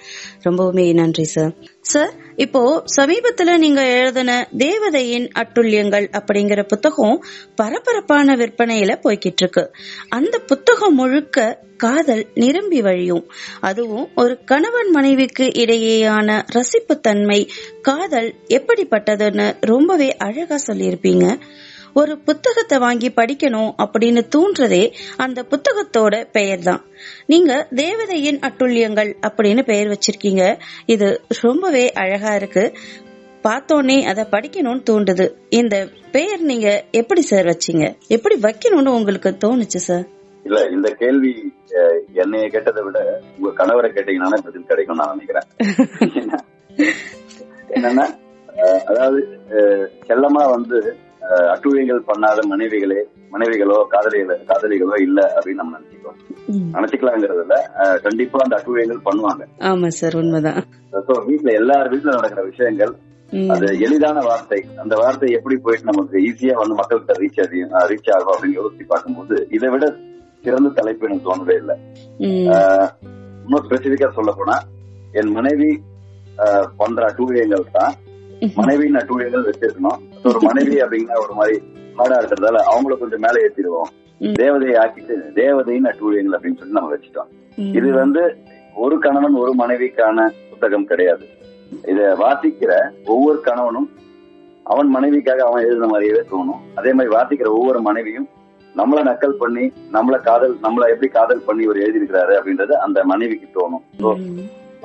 ரொம்பவுமே 0.44 0.94
நன்றி 0.94 1.24
சார் 1.24 1.54
சார் 1.80 2.12
இப்போ 2.36 2.84
சமீபத்துல 2.96 3.58
நீங்க 3.58 3.86
எழுதின 3.86 4.48
தேவதையின் 4.56 5.30
அட்டுல்யங்கள் 5.38 6.06
அப்படிங்கிற 6.18 6.62
புத்தகம் 6.62 7.24
பரபரப்பான 7.54 8.36
விற்பனையில 8.36 8.92
போய்கிட்டு 9.04 9.42
இருக்கு 9.44 9.70
அந்த 10.08 10.38
புத்தகம் 10.38 10.94
முழுக்க 10.94 11.62
காதல் 11.76 12.26
நிரம்பி 12.34 12.82
வழியும். 12.82 13.30
அதுவும் 13.60 14.08
ஒரு 14.14 14.44
கணவன் 14.44 14.90
மனைவிக்கு 14.90 15.44
இடையேயான 15.44 16.42
ரசிப்புத்தன்மை 16.54 17.48
காதல் 17.82 18.34
எப்படிப்பட்டதுன்னு 18.48 19.52
ரொம்பவே 19.60 20.16
அழகா 20.16 20.56
சொல்லியிருப்பீங்க. 20.66 21.26
ஒரு 21.94 22.18
புத்தகத்தை 22.18 22.78
வாங்கி 22.78 23.12
படிக்கணும் 23.16 23.72
அப்படின்னு 23.84 24.22
தூண்டுறதே 24.34 24.92
அந்த 25.16 25.42
புத்தகத்தோட 25.42 26.32
பெயர் 26.32 26.62
தான் 26.62 26.80
நீங்க 27.26 27.68
தேவதையின் 27.74 28.38
அட்டுழியங்கள் 28.38 29.16
அப்படின்னு 29.26 29.62
பெயர் 29.62 29.86
வச்சிருக்கீங்க. 29.86 30.56
இது 30.86 31.20
ரொம்பவே 31.42 31.92
அழகா 31.92 32.34
இருக்கு. 32.34 32.74
பார்த்தோன்னே 33.44 34.02
அதை 34.02 34.24
படிக்கணும்னு 34.24 34.80
தூண்டுது 34.90 35.34
இந்த 35.50 35.88
பெயர் 36.10 36.40
நீங்க 36.40 36.82
எப்படி 36.90 37.20
சார் 37.20 37.44
வச்சீங்க? 37.44 37.96
எப்படி 38.08 38.42
வைக்கணும்னு 38.42 38.98
உங்களுக்கு 38.98 39.36
தோணுச்சு 39.44 39.80
சார் 39.88 40.04
இல்ல 40.44 40.70
இந்த 40.70 40.94
கேள்வி 40.98 41.52
என்னைய 42.14 42.48
கேட்டதை 42.48 42.82
விட 42.82 43.22
உங்க 43.38 43.52
கணவரை 43.60 43.92
கேட்டீங்கன்னா 43.92 44.44
பதில் 44.44 44.66
கிடைக்கும் 44.66 44.96
நான் 44.96 45.14
நினைக்கிறேன். 45.14 45.44
என்னன்னா 47.76 48.14
அதாவது 48.84 49.20
செல்லமா 50.08 50.50
வந்து 50.50 50.96
அஹ், 51.24 51.48
அட்டூழியங்கள் 51.52 52.00
பண்ணாத 52.08 52.40
மனைவிகளே 52.48 53.00
மனைவிகளோ 53.32 53.76
காதலிகளோ 53.92 54.34
காதலிகளோ 54.48 54.96
இல்ல 55.02 55.20
அப்படின்னு 55.34 55.60
நம்ம 55.62 55.76
நினைச்சுக்கலாம் 55.76 56.18
ம். 56.52 56.66
நினைச்சுக்கலாங்கிறதுல 56.74 57.56
கண்டிப்பா 58.02 58.42
அந்த 58.44 58.54
அட்டூழியங்கள் 58.58 59.06
பண்ணுவாங்க. 59.06 59.42
ஆமா 59.68 59.88
சார் 59.94 60.16
உண்மைதான். 60.16 60.60
வீட்ல 61.28 61.50
எல்லார் 61.60 61.90
வீட்ல 61.92 62.16
நடக்கிற 62.16 62.42
விஷயங்கள். 62.50 62.92
அது 63.48 63.66
எளிதான 63.84 64.18
வார்த்தை. 64.26 64.58
அந்த 64.82 64.94
வார்த்தை 64.96 65.28
எப்படி 65.32 65.56
போயிட்டு 65.60 65.90
நமக்கு 65.90 66.16
ஈஸியா 66.26 66.54
வந்து 66.54 66.76
மக்கள்கிட்ட 66.80 67.14
ரீச் 67.20 67.40
ரீச் 67.90 68.10
ஆகும் 68.12 68.32
அப்படின்னு 68.34 68.58
யோசிச்சு 68.58 68.84
பார்க்கும்போது 68.86 69.36
இதை 69.50 69.70
விட 69.70 69.86
சிறந்த 70.44 70.70
தலைப்பு 70.76 71.06
எனக்கு 71.08 71.26
தோணவே 71.26 71.56
இல்லை. 71.60 71.76
இன்னும் 73.44 73.64
ஸ்பெசிபிக்கா 73.64 74.08
சொல்ல 74.12 74.32
போனா 74.32 74.56
என் 75.14 75.32
மனைவி 75.32 75.70
பண்ற 76.78 77.00
அட்டூழியங்கள் 77.08 77.66
தான் 77.72 77.94
மனைவியின் 78.56 78.98
அட்டூழியங்கள் 79.00 79.46
வச்சிருக்கணும். 79.48 80.00
ஒரு 80.24 80.38
மனைவி 80.46 80.76
அப்படிங்கிற 80.82 81.18
ஒரு 81.22 81.34
மாதிரி 81.34 81.56
ஹார்டா 81.96 82.16
இருக்கிறதால 82.20 82.60
அவங்கள 82.70 82.94
கொஞ்சம் 82.98 83.20
மேல 83.20 83.42
ஏற்றிடுவோம் 83.44 83.90
ம். 84.20 84.34
தேவதையை 84.38 84.76
ஆக்கிட்டு 84.82 85.14
தேவதையின் 85.36 85.88
அட்டூழியங்கள் 85.90 86.36
அப்படின்னு 86.36 86.58
சொல்லி 86.58 86.72
நம்ம 86.72 86.92
வச்சுட்டோம். 86.92 87.30
இது 87.72 87.88
வந்து 87.94 88.22
ஒரு 88.76 88.96
கணவன் 88.98 89.34
ஒரு 89.36 89.52
மனைவிக்கான 89.54 90.18
புத்தகம் 90.50 90.86
கிடையாது 90.86 91.24
இத 91.90 92.00
வாசிக்கிற 92.18 92.72
ஒவ்வொரு 93.06 93.38
கணவனும் 93.40 93.88
அவன் 94.66 94.88
மனைவிக்காக 94.94 95.40
அவன் 95.44 95.64
எழுதின 95.64 95.86
மாதிரியே 95.86 96.22
தோணும் 96.30 96.62
அதே 96.74 96.92
மாதிரி 96.92 97.12
வாசிக்கிற 97.14 97.48
ஒவ்வொரு 97.50 97.80
மனைவியும் 97.80 98.28
நம்மள 98.74 99.00
நக்கல் 99.08 99.36
பண்ணி 99.36 99.64
நம்மள 99.92 100.16
காதல் 100.22 100.54
நம்மள 100.62 100.84
எப்படி 100.88 101.08
காதல் 101.10 101.44
பண்ணி 101.44 101.62
இவர் 101.62 101.82
எழுதியிருக்கிறாரு 101.82 102.34
அப்படின்றது 102.38 102.74
அந்த 102.84 102.98
மனைவிக்கு 103.04 103.48
தோணும். 103.56 103.84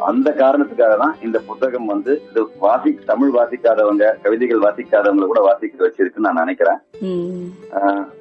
அந்த 0.06 0.32
காரணத்துக்காக 0.32 0.98
தான் 0.98 1.16
இந்த 1.24 1.40
புத்தகம் 1.40 1.86
வந்து 1.86 2.22
இது 2.30 2.48
வாசி 2.60 3.00
தமிழ் 3.06 3.32
வாசிக்காதவங்க 3.36 4.16
கவிதைகள் 4.22 4.60
வாசிக்காதவங்களை 4.60 5.26
கூட 5.26 5.42
வாசிக்க 5.42 5.88
வச்சிருக்குன்னு 5.88 6.28
நான் 6.28 6.34
நினைக்கிறேன். 6.34 6.78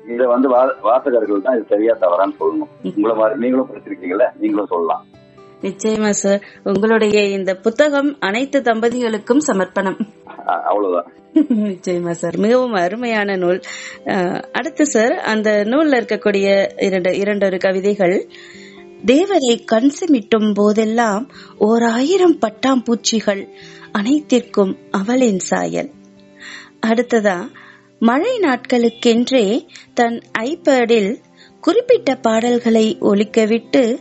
இத 0.09 0.27
வந்து 0.27 0.49
வாசகர்கள் 0.83 1.43
தான் 1.43 1.57
இது 1.57 1.67
சரியா 1.69 1.97
தவறான்னு 2.01 2.37
சொல்லணும். 2.41 2.97
உங்களை 2.97 3.17
மாதிரி 3.17 3.39
நீங்களும் 3.39 3.71
படிச்சிருக்கீங்கல்ல 3.75 4.29
நீங்களும் 4.39 4.67
சொல்லலாம். 4.67 5.05
நிச்சயமா 5.63 6.11
சார். 6.11 6.43
உங்களுடைய 6.65 7.25
இந்த 7.25 7.55
புத்தகம் 7.55 8.17
அனைத்து 8.21 8.61
தம்பதிகளுக்கும் 8.61 9.41
சமர்ப்பணம். 9.47 9.99
அவ்வளவுதான். 10.45 11.13
நிச்சயமா 11.65 12.11
சார். 12.11 12.37
மிகவும் 12.37 12.73
அருமையான 12.73 13.37
நூல். 13.37 13.61
அடுத்து 14.53 14.87
சார் 14.87 15.13
அந்த 15.13 15.63
நூல்ல 15.65 15.97
இருக்கக்கூடிய 16.01 16.67
இரண்டு 16.83 17.19
இரண்டொரு 17.19 17.59
கவிதைகள். 17.59 18.29
தேவரை 19.07 19.65
கண் 19.65 19.93
சிமிட்டும் 20.01 20.55
போதெல்லாம் 20.55 21.31
ஓர் 21.59 21.83
ஆயிரம் 21.83 22.39
பட்டாம்பூச்சிகள் 22.39 23.49
அனைத்திற்கும் 23.93 24.77
அவளின் 24.91 25.39
சாயல். 25.39 25.91
அடுத்ததா 26.87 27.49
மழை 27.99 28.39
நாட்களுக்கென்றே 28.39 29.67
தன் 29.95 30.23
ஐபேடில் 30.39 31.19
குறிப்பிட்ட 31.61 32.15
பாடல்களை 32.15 32.97
ஒலிக்கவிட்டு 33.01 33.99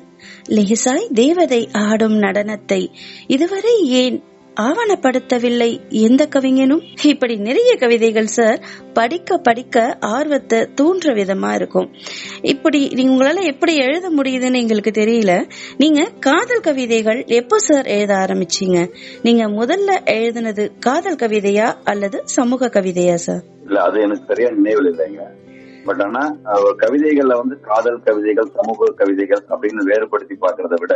லேசாய் 0.47 1.13
தேவதை 1.13 1.69
ஆடும் 1.71 2.21
நடனத்தை 2.21 2.91
இதுவரை 3.27 3.83
ஏன் 3.83 4.23
ஆவணப்படுத்தவில்லை. 4.65 5.69
எந்த 5.89 6.21
கவிஞனும்? 6.25 6.83
இப்படி 7.03 7.35
நிறைய 7.47 7.71
கவிதைகள் 7.75 8.29
சார் 8.35 8.59
படிக்க 8.93 9.37
படிக்க 9.37 9.75
ஆர்வத்தை 10.15 10.59
தூண்டுற 10.79 11.09
விதமா 11.19 11.51
இருக்கும். 11.53 11.87
இப்படி 12.53 12.79
நீங்க 12.97 13.11
உங்களால 13.13 13.43
எப்படி 13.45 13.73
எழுத 13.77 14.09
முடியுதுன்னு 14.09 14.61
எங்களுக்கு 14.63 14.93
தெரியல. 15.01 15.33
நீங்க 15.77 16.03
காதல் 16.19 16.65
கவிதைகள் 16.67 17.19
எப்போ 17.39 17.59
சார் 17.59 17.89
எழுத 17.97 18.13
ஆரம்பிச்சீங்க? 18.13 18.79
நீங்க 19.21 19.43
முதல்ல 19.59 19.99
எழுதுனது 20.17 20.65
காதல் 20.79 21.21
கவிதையா 21.23 21.67
அல்லது 21.83 22.19
சமூக 22.37 22.71
கவிதையா 22.77 23.17
சார் 23.27 23.43
இல்ல 23.67 23.79
அது 23.81 23.99
எனக்கு 24.01 24.29
சரியா 24.31 24.49
நினைவில் 24.59 24.89
இல்லைங்க. 24.93 25.23
பட் 25.85 26.01
ஆனா 26.05 26.21
கவிதைகள்ல 26.83 27.35
வந்து 27.41 27.55
காதல் 27.67 27.99
கவிதைகள் 28.07 28.49
சமூக 28.57 28.89
கவிதைகள் 29.01 29.43
அப்படின்னு 29.53 29.83
வேறுபடுத்தி 29.91 30.35
பாக்குறத 30.41 30.75
விட 30.81 30.95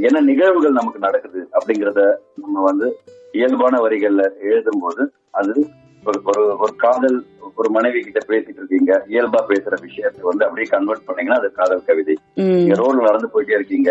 என்ன 0.00 0.20
நிகழ்வுகள் 0.20 0.78
நமக்கு 0.78 0.98
நடக்குது 0.98 1.40
அப்படிங்கறத 1.56 2.02
நம்ம 2.34 2.62
வந்து 2.62 2.88
இயல்பான 3.32 3.78
வரிகள்ல 3.78 4.22
எழுதும் 4.40 4.82
போது 4.82 5.02
அது 5.30 5.54
ஒரு 6.02 6.18
ஒரு 6.64 6.72
காதல் 6.76 7.18
ஒரு 7.56 7.68
மனைவி 7.70 8.00
கிட்ட 8.00 8.20
பேசிட்டு 8.28 8.60
இருக்கீங்க 8.60 8.92
இயல்பா 9.08 9.40
பேசுற 9.48 9.74
விஷயத்தை 9.80 10.22
வந்து 10.22 10.44
அப்படியே 10.44 10.68
கன்வெர்ட் 10.70 11.06
பண்ணீங்கன்னா 11.06 11.40
அது 11.40 11.48
காதல் 11.52 11.86
கவிதை. 11.88 12.14
நீங்க 12.58 12.76
ரோட்ல 12.82 13.06
நடந்து 13.08 13.28
போயிட்டே 13.34 13.56
இருக்கீங்க. 13.58 13.90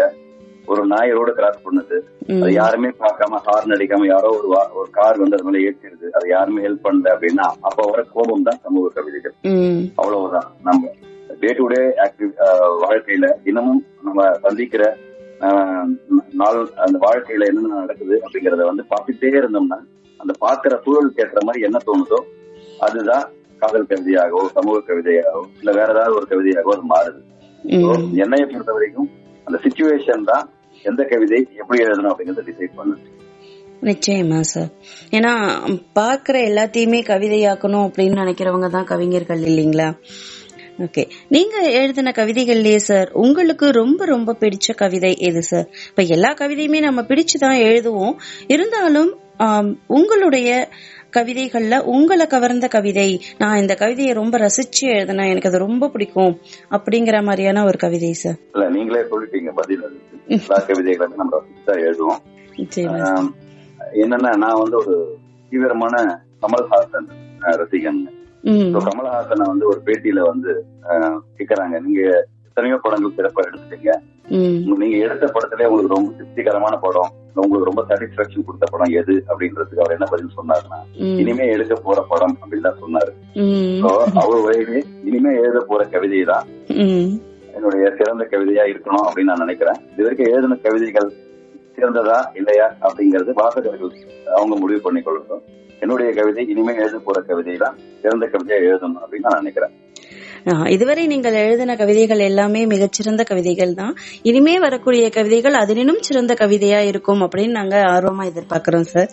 ஒரு 0.68 0.86
நாய் 0.86 1.14
ரோடு 1.18 1.32
கிராஸ் 1.34 1.64
பண்ணுது. 1.66 1.98
அது 2.42 2.52
யாருமே 2.54 2.90
பார்க்காம 3.04 3.40
ஹார்ன் 3.46 3.76
அடிக்காம 3.76 4.08
யாரோ 4.08 4.30
ஒரு 4.38 4.50
ஒரு 4.80 4.90
கார் 4.92 5.22
வந்து 5.22 5.38
அது 5.38 5.46
மேல 5.48 5.62
ஏற்றிடுது. 5.68 6.08
அது 6.12 6.26
யாருமே 6.30 6.64
ஹெல்ப் 6.68 6.86
பண்ணல 6.88 7.14
அப்படின்னா 7.16 7.46
அப்ப 7.68 7.86
வர 7.92 8.02
கோபம் 8.16 8.44
தான் 8.44 8.60
சமூக 8.66 8.92
கவிதைகள். 8.98 9.36
அவ்வளவுதான். 10.00 10.48
நம்ம 10.64 10.92
டே 11.42 11.52
டு 11.54 11.68
டே 11.68 11.82
ஆக்டிவ் 12.06 12.32
வாழ்க்கையில 12.84 13.28
தினமும் 13.44 13.84
நம்ம 14.04 14.30
சந்திக்கிற 14.46 14.84
நாள் 16.40 16.58
அந்த 16.86 16.98
வாழ்க்கையில 17.06 17.48
என்னென்ன 17.50 17.80
நடக்குது 17.82 18.16
அப்படிங்கறத 18.24 18.66
வந்து 18.70 18.84
பார்த்துட்டே 18.92 19.32
இருந்தோம்னா 19.40 19.80
அந்த 20.20 20.34
பார்க்கிற 20.40 20.74
சூழலுக்கு 20.86 21.24
ஏற்ற 21.24 21.42
மாதிரி 21.44 21.66
என்ன 21.66 21.78
தோணுதோ 21.86 22.20
அதுதான் 22.80 23.26
காதல் 23.62 23.90
கவிதையாகவோ 23.90 24.44
சமூக 24.58 24.84
கவிதையாகவோ 24.90 25.46
இல்ல 25.62 25.72
வேற 25.72 25.88
ஏதாவது 25.96 26.16
ஒரு 26.16 26.28
கவிதையாகவோ 26.30 26.74
அது 26.76 26.86
மாறுது. 26.92 27.20
என்னைய 28.24 28.44
பொறுத்த 28.46 28.74
வரைக்கும் 28.74 29.10
அந்த 29.48 29.58
சுச்சுவேஷன் 29.66 30.24
தான் 30.24 30.46
எந்த 30.86 31.02
கவிதை 31.04 31.40
எப்படி 31.62 31.80
எழுதணும் 31.86 32.12
அப்படிங்கறத 32.12 32.46
டிசைட் 32.50 32.78
பண்ணுது. 32.78 33.02
நிச்சயமா 33.82 34.40
சார் 34.52 34.70
ஏன்னா 35.12 35.32
பாக்குற 36.00 36.36
எல்லாத்தையுமே 36.50 37.00
கவிதையாக்கணும் 37.04 37.86
அப்படின்னு 37.88 38.22
நினைக்கிறவங்க 38.24 38.70
தான் 38.70 38.90
கவிஞர்கள் 38.92 39.44
இல்லைங்களா? 39.50 39.88
ஓகே 40.80 41.10
நீங்க 41.28 41.58
எழுதின 41.58 42.12
கவிதைகள்லயே 42.16 42.76
சார் 42.76 43.10
உங்களுக்கு 43.14 43.72
ரொம்ப 43.72 44.06
ரொம்ப 44.06 44.36
பிடிச்ச 44.40 44.76
கவிதை 44.76 45.16
எது 45.20 45.44
சார் 45.44 45.68
இப்ப 45.90 46.04
எல்லா 46.04 46.34
கவிதையுமே 46.34 46.80
நம்ம 46.80 47.02
பிடிச்சுதான் 47.02 47.60
எழுதுவோம். 47.64 48.16
இருந்தாலும் 48.48 49.18
உங்களுடைய 49.88 50.70
கவிதைகள்ல 51.18 51.84
உங்களை 51.84 52.28
கவர்ந்த 52.28 52.68
கவிதை 52.68 53.22
நான் 53.38 53.58
இந்த 53.58 53.76
கவிதையை 53.76 54.14
ரொம்ப 54.14 54.38
ரசிச்சு 54.38 54.82
எழுதினேன் 54.82 55.30
எனக்கு 55.30 55.50
அது 55.50 55.58
ரொம்ப 55.58 55.90
பிடிக்கும் 55.90 56.38
அப்படிங்கிற 56.72 57.24
மாதிரியான 57.24 57.66
ஒரு 57.66 57.78
கவிதை 57.78 58.12
சார் 58.14 58.38
இல்ல 58.54 58.70
நீங்களே 58.70 59.00
சொல்லிட்டீங்க 59.00 59.52
பதில் 59.56 59.84
எல்லா 60.28 60.66
கவிதைகளுமே 60.68 61.16
நம்ம 61.16 61.42
ரசிச்சு 61.42 61.72
எழுதுவோம். 61.72 62.22
என்னன்னா 63.94 64.38
நான் 64.38 64.60
வந்து 64.60 64.78
ஒரு 64.78 65.18
தீவிரமான 65.50 66.22
கமல்ஹாசன் 66.42 67.08
ரசிகன். 67.42 68.19
கமல்ஹாசனை 68.88 69.46
வந்து 69.52 69.66
ஒரு 69.72 69.80
பேட்டியில 69.88 70.20
வந்து 70.32 70.52
கேக்குறாங்க. 71.38 71.76
நீங்க 71.86 72.02
எத்தனையோ 72.48 72.78
படங்கள் 72.84 73.18
சிறப்பா 73.18 73.42
எடுத்துட்டீங்க. 73.48 73.92
நீங்க 74.82 74.96
எடுத்த 75.06 75.26
படத்திலே 75.36 75.68
உங்களுக்கு 75.70 75.96
ரொம்ப 75.96 76.10
திருப்திகரமான 76.18 76.76
படம் 76.86 77.12
உங்களுக்கு 77.44 77.70
ரொம்ப 77.70 77.84
சாட்டிஸ்பாக்சன் 77.90 78.46
கொடுத்த 78.48 78.66
படம் 78.72 78.94
எது 79.00 79.14
அப்படின்றதுக்கு 79.30 79.84
அவர் 79.84 79.96
என்ன 79.96 80.08
பதில் 80.12 80.38
சொன்னாருன்னா 80.40 80.80
இனிமே 81.22 81.46
எடுக்க 81.56 81.76
போற 81.86 82.00
படம் 82.12 82.36
அப்படின்னு 82.42 82.68
தான் 82.68 82.82
சொன்னாரு. 82.84 83.12
அவர் 84.24 84.46
வயது 84.48 84.78
இனிமே 85.10 85.32
எழுத 85.44 85.60
போற 85.70 85.84
கவிதை 85.94 86.22
தான் 86.32 86.48
என்னுடைய 87.56 87.86
சிறந்த 88.00 88.24
கவிதையா 88.34 88.66
இருக்கணும் 88.72 89.06
அப்படின்னு 89.08 89.32
நான் 89.32 89.44
நினைக்கிறேன். 89.46 89.80
இது 89.94 90.06
வரைக்கும் 90.06 90.32
எழுதின 90.34 90.58
கவிதைகள் 90.66 91.10
சிறந்ததா 91.78 92.20
இல்லையா 92.40 92.68
அப்படிங்கறது 92.86 93.34
வாசகர்கள் 93.42 93.96
அவங்க 94.38 94.56
முடிவு 94.64 94.82
பண்ணி 94.86 95.02
கொள்ளட்டும் 95.02 95.44
என்னுடைய 95.80 96.10
கவிதை 96.14 96.44
இனிமே 96.54 96.74
எழுத 96.82 96.98
போற 97.06 97.20
கவிதை 97.30 97.56
தான் 97.58 97.78
சிறந்த 98.02 98.26
கவிதையா 98.34 98.60
எழுதணும் 98.70 99.00
அப்படின்னு 99.04 99.28
நான் 99.28 99.42
நினைக்கிறேன். 99.44 99.76
இதுவரை 100.74 101.04
நீங்கள் 101.08 101.38
எழுதின 101.46 101.76
கவிதைகள் 101.76 102.22
எல்லாமே 102.28 102.62
மிகச்சிறந்த 102.66 103.24
கவிதைகள் 103.24 103.74
தான். 103.74 103.94
இனிமே 104.30 104.54
வரக்கூடிய 104.60 105.10
கவிதைகள் 105.10 105.56
அதனினும் 105.62 106.02
சிறந்த 106.08 106.34
கவிதையா 106.42 106.80
இருக்கும் 106.92 107.22
அப்படின்னு 107.22 107.58
நாங்க 107.60 107.76
ஆர்வமா 107.96 108.24
எதிர்பார்க்கிறோம் 108.32 108.88
சார். 108.94 109.12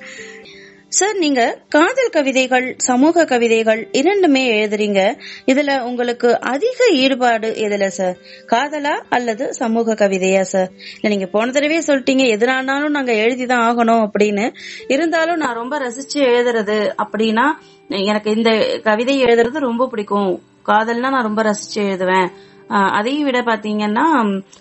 சார் 0.98 1.16
நீங்க 1.16 1.58
காதல் 1.68 2.08
கவிதைகள் 2.08 2.74
சமூக 2.76 3.24
கவிதைகள் 3.24 3.88
இரண்டுமே 3.92 4.42
எழுதுறீங்க. 4.52 5.00
இதுல 5.46 5.80
உங்களுக்கு 5.80 6.40
அதிக 6.40 6.84
ஈடுபாடு 6.92 7.48
எதுல 7.50 7.86
சார் 7.86 8.16
காதலா 8.46 8.94
அல்லது 9.08 9.54
சமூக 9.54 9.94
கவிதையா 9.94 10.40
சார் 10.40 10.70
இல்ல 11.00 11.08
நீங்க 11.08 11.26
போன 11.26 11.50
தடவையே 11.50 11.80
சொல்லிட்டீங்க 11.80 12.24
எதுனாலும் 12.36 12.88
நாங்க 12.88 13.12
எழுதிதான் 13.12 13.64
ஆகணும் 13.68 14.06
அப்படின்னு. 14.06 14.54
இருந்தாலும் 14.88 15.36
நான் 15.36 15.54
ரொம்ப 15.54 15.78
ரசிச்சு 15.78 16.14
எழுதுறது 16.14 16.94
அப்படின்னா 17.02 17.46
எனக்கு 17.88 18.30
இந்த 18.30 18.80
கவிதை 18.82 19.24
எழுதுறது 19.24 19.58
ரொம்ப 19.58 19.86
பிடிக்கும். 19.86 20.42
காதல்னா 20.66 21.08
நான் 21.08 21.22
ரொம்ப 21.22 21.42
ரசிச்சு 21.42 21.78
எழுதுவேன். 21.78 22.28
அதையும் 22.68 23.24
விட 23.24 23.40
பாத்தீங்கன்னா 23.40 24.04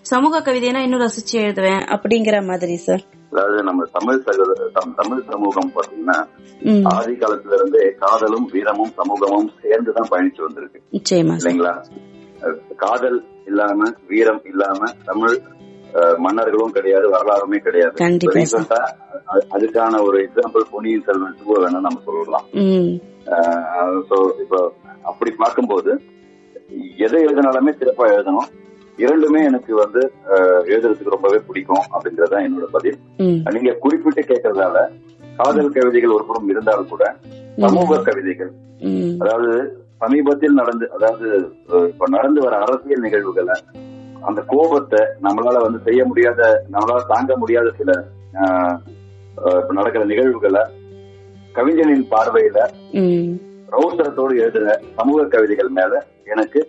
சமூக 0.01 0.39
கவிதைனா 0.39 0.81
இன்னும் 0.83 0.99
ரசிச்சு 0.99 1.35
எழுதுவேன் 1.35 1.83
அப்படிங்கிற 1.95 2.45
மாதிரி 2.45 2.75
சார் 2.75 3.03
அதாவது 3.31 3.63
நம்ம 3.63 3.85
தமிழ் 3.91 4.19
தமிழ் 4.95 5.23
சமூகம் 5.29 5.71
பாத்தீங்கன்னா 5.75 6.17
ஆதி 6.83 7.13
காலத்துல 7.13 7.53
இருந்தே 7.53 7.95
காதலும் 7.99 8.45
வீரமும் 8.51 8.93
சமூகமும் 8.95 9.49
சேர்ந்துதான் 9.61 10.11
பயணிச்சு 10.11 10.41
வந்திருக்கு. 10.41 10.79
இல்லைங்களா? 11.39 11.73
காதல் 12.75 13.25
இல்லாம 13.45 13.89
வீரம் 14.07 14.41
இல்லாம 14.45 14.91
தமிழ் 15.05 15.35
மன்னர்களும் 16.17 16.71
கிடையாது 16.71 17.09
வரலாறுமே 17.09 17.57
கிடையாது. 17.57 17.95
அதுக்கான 19.49 20.01
ஒரு 20.03 20.17
எக்ஸாம்பிள் 20.25 20.65
பொன்னியின் 20.71 21.03
செல்வன் 21.03 21.35
டூ 21.43 21.55
வேணா 21.55 21.79
நம்ம 21.79 21.99
சொல்லலாம். 22.05 22.47
இப்போ 24.43 24.73
அப்படி 25.03 25.31
பார்க்கும்போது 25.37 26.01
எதை 27.05 27.19
எழுதினாலுமே 27.25 27.71
சிறப்பா 27.79 28.05
எழுதணும். 28.13 28.49
இரண்டுமே 28.99 29.39
எனக்கு 29.49 29.71
வந்து 29.81 30.01
எழுதுறதுக்கு 30.69 31.15
ரொம்பவே 31.15 31.39
பிடிக்கும் 31.47 31.83
அப்படிங்கறத 31.93 32.35
என்னோட 32.45 32.67
பதில். 32.75 32.97
நீங்க 33.55 33.71
குறிப்பிட்டு 33.83 34.21
கேட்கறதால 34.29 34.77
காதல் 35.39 35.73
கவிதைகள் 35.75 36.15
ஒரு 36.17 36.25
புறம் 36.29 36.51
இருந்தாலும் 36.53 36.91
கூட 36.91 37.03
சமூக 37.63 37.97
கவிதைகள் 38.07 38.51
அதாவது 39.21 39.51
சமீபத்தில் 40.01 40.57
நடந்து 40.59 40.85
அதாவது 40.95 41.27
இப்ப 41.91 42.07
நடந்து 42.07 42.39
வர 42.45 42.55
அரசியல் 42.65 43.05
நிகழ்வுகளை 43.05 43.55
அந்த 44.29 44.39
கோபத்தை 44.53 45.01
நம்மளால 45.25 45.61
வந்து 45.65 45.79
செய்ய 45.87 46.01
முடியாத 46.05 46.41
நம்மளால 46.73 47.05
தாங்க 47.13 47.33
முடியாத 47.43 47.67
சில 47.79 47.91
நடக்கிற 49.77 50.03
நிகழ்வுகளை 50.05 50.63
கவிஞனின் 51.55 52.07
பார்வையில 52.13 52.59
ரௌசரத்தோடு 53.75 54.33
எழுதுற 54.43 54.73
சமூக 54.97 55.27
கவிதைகள் 55.35 55.71
மேல 55.77 55.93
எனக்கு 56.25 56.59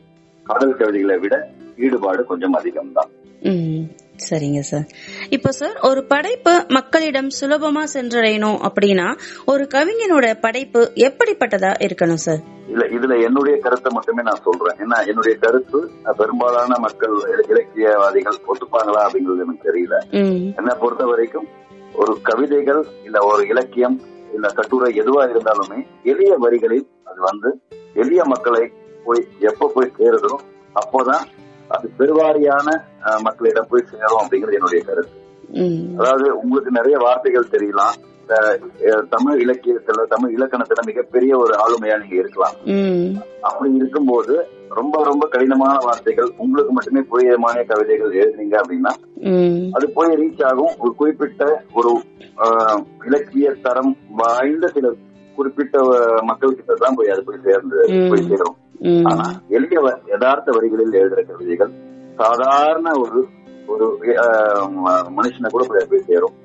காதல் 0.46 0.76
கவிதைகளை 0.76 1.18
விட 1.18 1.36
ஈடுபாடு 1.76 2.24
கொஞ்சம் 2.24 2.54
அதிகம்தான். 2.54 3.10
ம் 3.42 3.84
சரிங்க 4.28 4.60
சார். 4.60 4.84
இப்போ 5.28 5.50
சார் 5.52 5.78
ஒரு 5.82 6.04
படைப்பு 6.04 6.64
மக்களிடம் 6.68 7.28
சுலபமா 7.40 7.84
சென்றடையணும் 7.94 8.58
அப்படின்னா 8.68 9.06
ஒரு 9.46 9.68
கவிஞனோட 9.74 10.40
படைப்பு 10.40 10.92
எப்படிப்பட்டதா 10.96 11.72
இருக்கணும் 11.80 12.22
சார்? 12.22 12.42
இல்ல 12.68 12.84
இதுல 12.86 13.24
என்னுடைய 13.24 13.58
கருத்தை 13.58 13.92
மட்டுமே 13.94 14.22
நான் 14.22 14.42
சொல்றேன். 14.42 14.78
ஏன்னா 14.78 15.06
என்னுடைய 15.06 15.36
கருத்து 15.36 15.80
பெரும்பாலான 16.16 16.78
மக்கள் 16.78 17.14
இல- 17.26 17.46
இலக்கியவாதிகள் 17.48 18.38
ஒத்துப்பாங்களா 18.46 19.00
அப்படிங்கிறது 19.06 19.44
எனக்கு 19.44 19.68
தெரியல. 19.72 19.98
என்னை 20.56 20.74
பொறுத்த 20.80 21.04
வரைக்கும் 21.04 21.48
ஒரு 21.94 22.18
கவிதைகள் 22.22 22.84
இல்ல 23.04 23.24
ஒரு 23.24 23.46
இலக்கியம் 23.46 23.98
இல்ல 24.32 24.48
கட்டுரை 24.48 25.00
எதுவா 25.00 25.22
இருந்தாலுமே 25.26 25.78
எளிய 26.02 26.36
வரிகளில் 26.38 26.86
அது 27.04 27.20
வந்து 27.20 27.50
எளிய 27.94 28.24
மக்களை 28.24 28.64
போய் 29.06 29.22
எப்ப 29.50 29.70
போய் 29.74 29.96
சேருதோ 29.98 30.34
அப்போதான் 30.74 31.24
அது 31.74 31.86
பெருவாரியான 31.98 32.68
மக்களிடம் 33.26 33.70
போய் 33.70 33.88
சேரும் 33.92 34.20
அப்படிங்கிறது 34.22 34.58
என்னுடைய 34.58 34.80
கருத்து. 34.88 35.16
அதாவது 36.00 36.26
உங்களுக்கு 36.42 36.70
நிறைய 36.70 36.96
வார்த்தைகள் 37.06 37.54
தெரியலாம். 37.54 37.96
தமிழ் 39.14 39.40
இலக்கியத்துல 39.42 40.04
தமிழ் 40.12 40.32
இலக்கணத்துல 40.36 40.80
மிகப்பெரிய 40.86 41.32
ஒரு 41.42 41.54
ஆளுமையா 41.64 41.96
நீங்க 42.00 42.16
இருக்கலாம். 42.22 42.56
அப்படி 43.48 43.68
இருக்கும்போது 43.80 44.34
ரொம்ப 44.78 45.02
ரொம்ப 45.08 45.24
கடினமான 45.34 45.74
வார்த்தைகள் 45.84 46.30
உங்களுக்கு 46.44 46.72
மட்டுமே 46.72 47.02
புரியமான 47.12 47.62
கவிதைகள் 47.68 48.16
எழுதுனீங்க 48.22 48.56
அப்படின்னா 48.62 48.92
அது 49.76 49.86
போய் 49.96 50.18
ரீச் 50.22 50.42
ஆகும். 50.48 50.74
ஒரு 50.82 50.92
குறிப்பிட்ட 51.00 51.44
ஒரு 51.78 51.92
இலக்கிய 53.08 53.52
தரம் 53.66 53.92
வாய்ந்த 54.22 54.68
சில 54.76 54.92
குறிப்பிட்ட 55.36 55.76
மக்கள் 56.30 56.58
கிட்ட 56.58 56.74
தான் 56.84 56.96
போய் 56.98 57.12
அது 57.14 57.24
போய் 57.28 57.44
சேர்ந்து. 57.46 57.78
போய் 58.10 58.28
சேரும். 58.30 58.56
ஆனா 59.04 59.30
எளிய 59.48 59.98
யதார்த்த 60.06 60.52
வரிகளில் 60.52 60.90
எழுதுற 60.90 61.26
கவிதைகள் 61.26 61.70
சாதாரண 62.16 62.90
ஒரு 62.98 63.26
ஒரு 63.66 63.98
மனுஷனை 65.16 65.48
கூட 65.48 65.66
போய் 65.66 66.02
சேரும். 66.06 66.44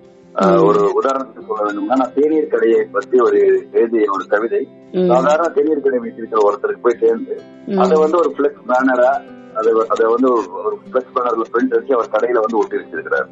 ஒரு 0.63 1.01
உதாரணத்துக்கு 1.01 1.45
சொல்ல 1.47 1.71
வேண்டும்னா 1.71 1.97
நான் 1.97 2.11
தேநீர் 2.15 2.47
கடையை 2.47 2.87
பத்தி 2.91 3.19
ஒரு 3.19 3.67
எழுதிய 3.71 4.05
ஒரு 4.11 4.25
கவிதை. 4.27 4.67
சாதாரண 5.07 5.47
தேநீர் 5.47 5.81
கடை 5.81 5.99
வைத்திருக்கிற 5.99 6.51
ஒருத்தருக்கு 6.51 6.81
போய் 6.81 6.97
சேர்ந்து. 6.99 7.41
அதை 7.77 8.01
வந்து 8.01 8.17
ஒரு 8.17 8.33
பிளெக்ஸ் 8.37 8.69
பேனரா 8.69 9.39
அதை 9.53 9.73
அதை 9.87 10.09
வந்து 10.09 10.41
ஒரு- 10.41 10.45
பிளெக்ஸ் 10.93 11.15
பேனர்ல 11.15 11.41
பிரிண்ட் 11.53 11.75
வச்சு 11.75 11.93
அவர் 11.93 12.09
கடையில 12.11 12.33
வந்து 12.33 12.57
ஒட்டி 12.57 12.77
வச்சிருக்கிறார். 12.77 13.27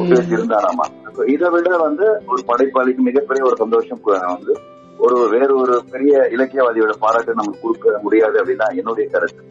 ஒட்டி 0.00 0.12
வச்சிருந்தாராமா? 0.12 1.04
இதை 1.30 1.50
விட 1.50 1.76
வந்து 1.76 2.22
ஒரு 2.26 2.42
படைப்பாளிக்கு 2.46 2.96
மிகப்பெரிய 2.96 3.46
ஒரு 3.46 3.56
சந்தோஷம் 3.56 4.00
வந்து 4.02 4.56
ஒரு 4.98 5.16
வேற 5.30 5.48
ஒரு 5.54 5.74
பெரிய 5.90 6.12
இலக்கியவாதியோட 6.32 6.92
பாராட்டு 6.98 7.32
நமக்கு 7.34 7.60
கொடுக்க 7.60 7.98
முடியாது 8.02 8.36
அப்படின்னா 8.42 8.68
என்னுடைய 8.76 9.06
கருத்து. 9.10 9.42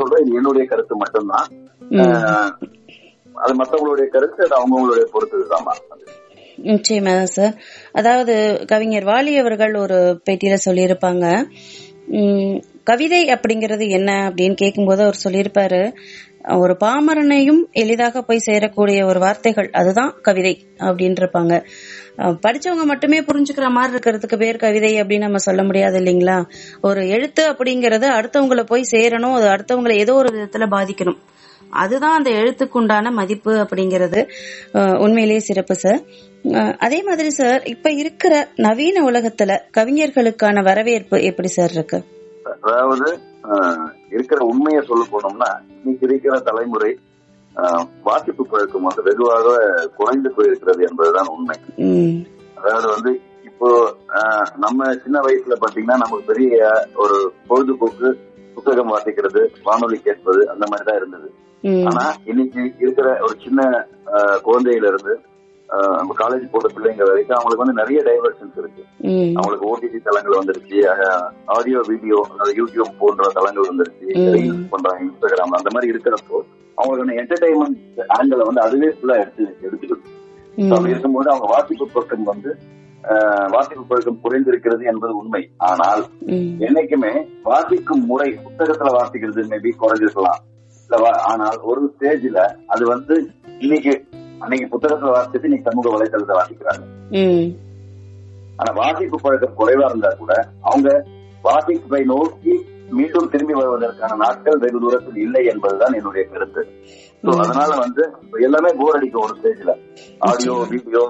சொல்றேன் 0.00 0.24
இது 0.26 0.36
என்னுடைய 0.36 0.64
கருத்து 0.68 0.96
மட்டும்தான். 0.96 1.48
அது 3.34 3.52
மத்தவங்களுடைய 3.60 4.06
கருத்து 4.08 4.40
அது 4.46 4.54
அவங்கவுங்களுடைய 4.58 5.06
பொறுத்ததுதாமா 5.14 5.74
நிச்சயமா 6.68 7.22
சார். 7.22 7.54
அதாவது 7.92 8.34
கவிஞர் 8.66 9.04
வாலி 9.04 9.32
அவர்கள் 9.36 9.74
ஒரு 9.74 9.98
பேட்டியில 10.26 10.54
சொல்லியிருப்பாங்க. 10.64 11.26
கவிதை 12.84 13.22
அப்படிங்கிறது 13.26 13.84
என்ன 13.88 14.10
அப்படின்னு 14.28 14.54
கேட்கும்போது 14.54 15.02
அவர் 15.02 15.22
சொல்லியிருப்பாரு 15.24 15.80
ஒரு 16.58 16.74
பாமரனையும் 16.80 17.60
எளிதாக 17.72 18.22
போய் 18.22 18.46
சேரக்கூடிய 18.46 18.98
ஒரு 19.04 19.20
வார்த்தைகள் 19.20 19.68
அதுதான் 19.72 20.12
கவிதை 20.22 20.52
அப்படின்னு 20.78 21.20
இருப்பாங்க 21.20 21.54
படிச்சவங்க 22.44 22.84
மட்டுமே 22.84 23.18
புரிஞ்சுக்கிற 23.20 23.66
மாதிரி 23.68 23.92
இருக்கிறதுக்கு 23.94 24.36
பேர் 24.36 24.56
கவிதை 24.56 25.00
அப்படின்னு 25.00 25.18
நம்ம 25.18 25.38
சொல்ல 25.38 25.62
முடியாது 25.62 25.96
இல்லைங்களா? 26.00 26.36
ஒரு 26.80 27.08
எழுத்து 27.08 27.42
அப்படிங்கறது 27.52 28.06
அடுத்தவங்கள 28.18 28.62
போய் 28.64 28.90
சேரணும் 28.90 29.34
அது 29.34 29.48
அடுத்தவங்களை 29.48 29.96
ஏதோ 29.96 30.14
ஒரு 30.14 30.28
விதத்துல 30.28 30.66
பாதிக்கணும். 30.70 31.18
அதுதான் 31.74 32.16
அந்த 32.16 32.30
எழுத்துக்குண்டான 32.30 33.10
மதிப்பு 33.10 33.52
அப்படிங்கிறது 33.54 34.20
உண்மையிலேயே 34.98 35.38
சிறப்பு 35.38 35.74
சார் 35.74 36.00
அதே 36.78 37.02
மாதிரி 37.02 37.30
சார் 37.30 37.62
இப்ப 37.66 37.90
இருக்கிற 37.92 38.34
நவீன 38.56 39.02
உலகத்துல 39.10 39.56
கவிஞர்களுக்கான 39.76 40.62
வரவேற்பு 40.62 41.16
எப்படி 41.22 41.48
சார் 41.48 41.70
இருக்கு? 41.70 41.98
அதாவது 42.62 43.08
இருக்கிற 44.10 44.40
உண்மையை 44.44 44.82
சொல்ல 44.86 45.04
போனோம்னா 45.12 45.50
இன்னைக்கு 45.74 46.06
இருக்கிற 46.06 46.36
தலைமுறை 46.40 46.90
வாசிப்பு 48.02 48.44
பழக்கம் 48.44 48.82
வந்து 48.82 49.02
வெகுவாக 49.02 49.48
குறைந்து 49.96 50.30
போயிருக்கிறது 50.36 50.82
என்பதுதான் 50.82 51.26
உண்மை. 51.26 51.56
அதாவது 52.56 52.86
வந்து 52.88 53.10
இப்போ 53.44 53.68
நம்ம 54.56 54.94
சின்ன 54.94 55.18
வயசுல 55.20 55.56
பாத்தீங்கன்னா 55.60 55.96
நமக்கு 55.96 56.24
பெரிய 56.24 56.56
ஒரு 56.96 57.16
பொழுதுபோக்கு 57.48 58.08
புத்தகம் 58.56 58.92
வாசிக்கிறது 58.92 59.50
வானொலி 59.62 59.98
கேட்பது 59.98 60.40
அந்த 60.50 60.64
மாதிரி 60.66 60.86
தான் 60.86 60.96
இருந்தது 60.96 61.28
ஆனா 61.84 62.04
இன்னைக்கு 62.24 62.60
இருக்கிற 62.78 63.08
ஒரு 63.22 63.36
சின்ன 63.44 63.60
குழந்தையில 64.42 64.86
இருந்து 64.86 65.14
நம்ம 65.68 66.14
காலேஜ் 66.20 66.44
போற 66.52 66.66
பிள்ளைங்க 66.74 67.02
வரைக்கும் 67.08 67.36
அவங்களுக்கு 67.38 67.64
வந்து 67.64 67.80
நிறைய 67.80 67.98
டைவர்ஷன்ஸ் 68.08 68.58
இருக்கு. 68.62 68.82
அவங்களுக்கு 69.38 69.66
ஓடிடி 69.70 69.98
தளங்கள் 70.06 70.38
வந்துருச்சு 70.40 70.78
ஆடியோ 71.44 71.80
வீடியோ 71.88 72.26
யூடியூப் 72.60 72.98
போன்ற 72.98 73.30
தளங்கள் 73.34 73.68
வந்துருச்சு. 73.70 74.06
ரீல்ஸ் 74.36 74.70
பண்றாங்க 74.70 75.02
இன்ஸ்டாகிராம் 75.04 75.58
அந்த 75.60 75.70
மாதிரி 75.74 75.92
இருக்கிறப்போ 75.94 76.38
அவங்களுக்கு 76.74 77.20
என்டர்டைன்மெண்ட் 77.22 78.00
ஆங்கிள் 78.18 78.48
வந்து 78.48 78.60
அதுவே 78.60 78.90
ஃபுல்லா 78.96 79.18
எடுத்து 79.24 79.44
எடுத்துக்குது 79.68 80.16
So, 80.60 80.68
அப்படி 80.68 80.90
இருக்கும்போது 80.90 81.30
அவங்க 81.30 81.46
வாசிப்பு 81.54 81.84
பழக்கம் 81.88 82.24
வந்து 82.24 82.50
வாசிப்பு 83.50 83.82
பழக்கம் 83.88 84.18
குறைந்திருக்கிறது 84.24 84.82
என்பது 84.84 85.12
உண்மை. 85.16 85.50
ஆனால் 85.56 86.02
என்னைக்குமே 86.66 87.12
வாசிக்கும் 87.42 88.02
முறை 88.04 88.38
புத்தகத்துல 88.46 88.90
வாசிக்கிறது 88.96 89.42
மேபி 89.52 89.70
குறைஞ்சிருக்கலாம். 89.82 90.40
ஆனால் 91.30 91.58
ஒரு 91.60 91.94
ஸ்டேஜ்ல 91.94 92.40
அது 92.66 92.86
வந்து 92.86 93.30
இன்னைக்கு 93.58 93.92
அன்னைக்கு 94.38 94.66
புத்தகத்துல 94.68 95.12
வாசிச்சுட்டு 95.12 95.44
இன்னைக்கு 95.44 95.70
சமூக 95.70 95.88
வலைதளத்தை 95.90 96.34
வாசிக்கிறாங்க. 96.34 96.84
ஆனா 98.56 98.72
வாசிப்பு 98.74 99.20
பழக்கம் 99.22 99.56
குறைவா 99.58 99.84
இருந்தா 99.84 100.08
கூட 100.18 100.32
அவங்க 100.60 100.88
வாசிப்பை 101.44 102.04
நோக்கி 102.04 102.54
மீண்டும் 102.90 103.30
திரும்பி 103.30 103.54
வருவதற்கான 103.54 104.16
நாட்கள் 104.16 104.58
வெகு 104.58 104.80
தூரத்தில் 104.80 105.16
இல்லை 105.16 105.46
என்பதுதான் 105.46 105.92
என்னுடைய 105.92 106.26
கருத்து. 106.28 106.62
So, 107.24 107.30
அதனால 107.40 107.76
வந்து 107.76 108.02
எல்லாமே 108.38 108.70
போர் 108.78 108.96
அடிக்கும் 108.96 109.22
ஒரு 109.22 109.34
ஸ்டேஜ்ல 109.38 109.70
ஆடியோ 110.18 110.66
வீடியோ 110.70 111.02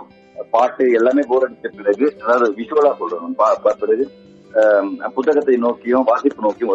பாட்டு 0.51 0.93
எல்லாமே 0.93 1.23
போர் 1.29 1.51
அடிச்ச 1.51 1.69
பிறகு 1.77 2.17
அதாவது 2.23 2.53
விஷுவலா 2.53 2.93
பா- 3.39 3.79
பிறகு 3.79 4.05
புத்தகத்தை 5.17 5.55
நோக்கியும் 5.65 6.07
வாசிப்பு 6.09 6.45
நோக்கியும் 6.47 6.73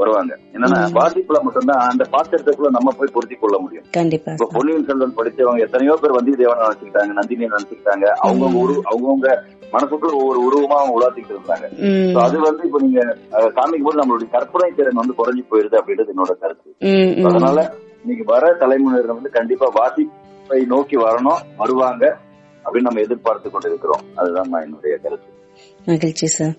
வருவாங்க. 0.00 0.32
என்னன்னா 0.54 0.80
வாசிப்புல 0.98 1.38
மட்டும்தான் 1.46 1.82
அந்த 1.90 2.04
பாத்திரத்துக்குள்ள 2.14 2.70
நம்ம 2.76 2.92
போய் 2.98 3.14
பொருத்தி 3.16 3.36
கொள்ள 3.42 3.56
முடியும். 3.64 3.86
கண்டிப்பா. 3.98 4.32
இப்ப 4.36 4.48
பொன்னியின் 4.56 4.86
செல்வன் 4.88 5.16
படிச்சவங்க 5.18 5.66
எத்தனையோ 5.66 5.96
பேர் 6.02 6.16
வந்தியத்தேவன் 6.18 6.62
நினைச்சுக்கிட்டாங்க 6.64 7.12
நந்தினியை 7.20 7.50
நினைச்சுக்கிட்டாங்க. 7.54 8.06
அவங்க 8.24 8.50
உரு 8.62 8.76
அவங்கவுங்க 8.90 9.28
மனசுக்குள்ள 9.74 10.14
ஒவ்வொரு 10.22 10.40
உருவமா 10.46 10.76
அவங்க 10.80 10.96
உலாத்திட்டு 10.98 11.34
இருந்தாங்க. 11.36 11.66
அது 12.24 12.36
வந்து 12.48 12.62
இப்ப 12.68 12.80
நீங்க 12.86 13.00
காமிக்கும் 13.58 13.88
போது 13.88 14.00
நம்மளுடைய 14.02 14.28
கற்பனை 14.36 14.70
திறன் 14.78 15.00
வந்து 15.02 15.18
குறைஞ்சு 15.20 15.44
போயிருது 15.52 15.78
அப்படின்றது 15.80 16.14
என்னோட 16.14 16.34
கருத்து. 16.42 16.70
அதனால 17.30 17.58
இன்னைக்கு 18.02 18.26
வர 18.34 18.52
தலைமுறையினர் 18.62 19.16
வந்து 19.18 19.30
கண்டிப்பா 19.38 19.68
வாசிப்பை 19.80 20.60
நோக்கி 20.74 20.98
வரணும் 21.04 21.42
வருவாங்க 21.62 22.04
அப்படின்னு 22.64 22.88
நம்ம 22.88 23.02
எதிர்பார்த்து 23.06 23.48
கொண்டிருக்கிறோம். 23.54 24.04
அதுதான் 24.20 24.50
நான் 24.52 24.66
என்னுடைய 24.66 24.96
கருத்து. 25.04 25.30
மகிழ்ச்சி 25.88 26.26
சார் 26.34 26.54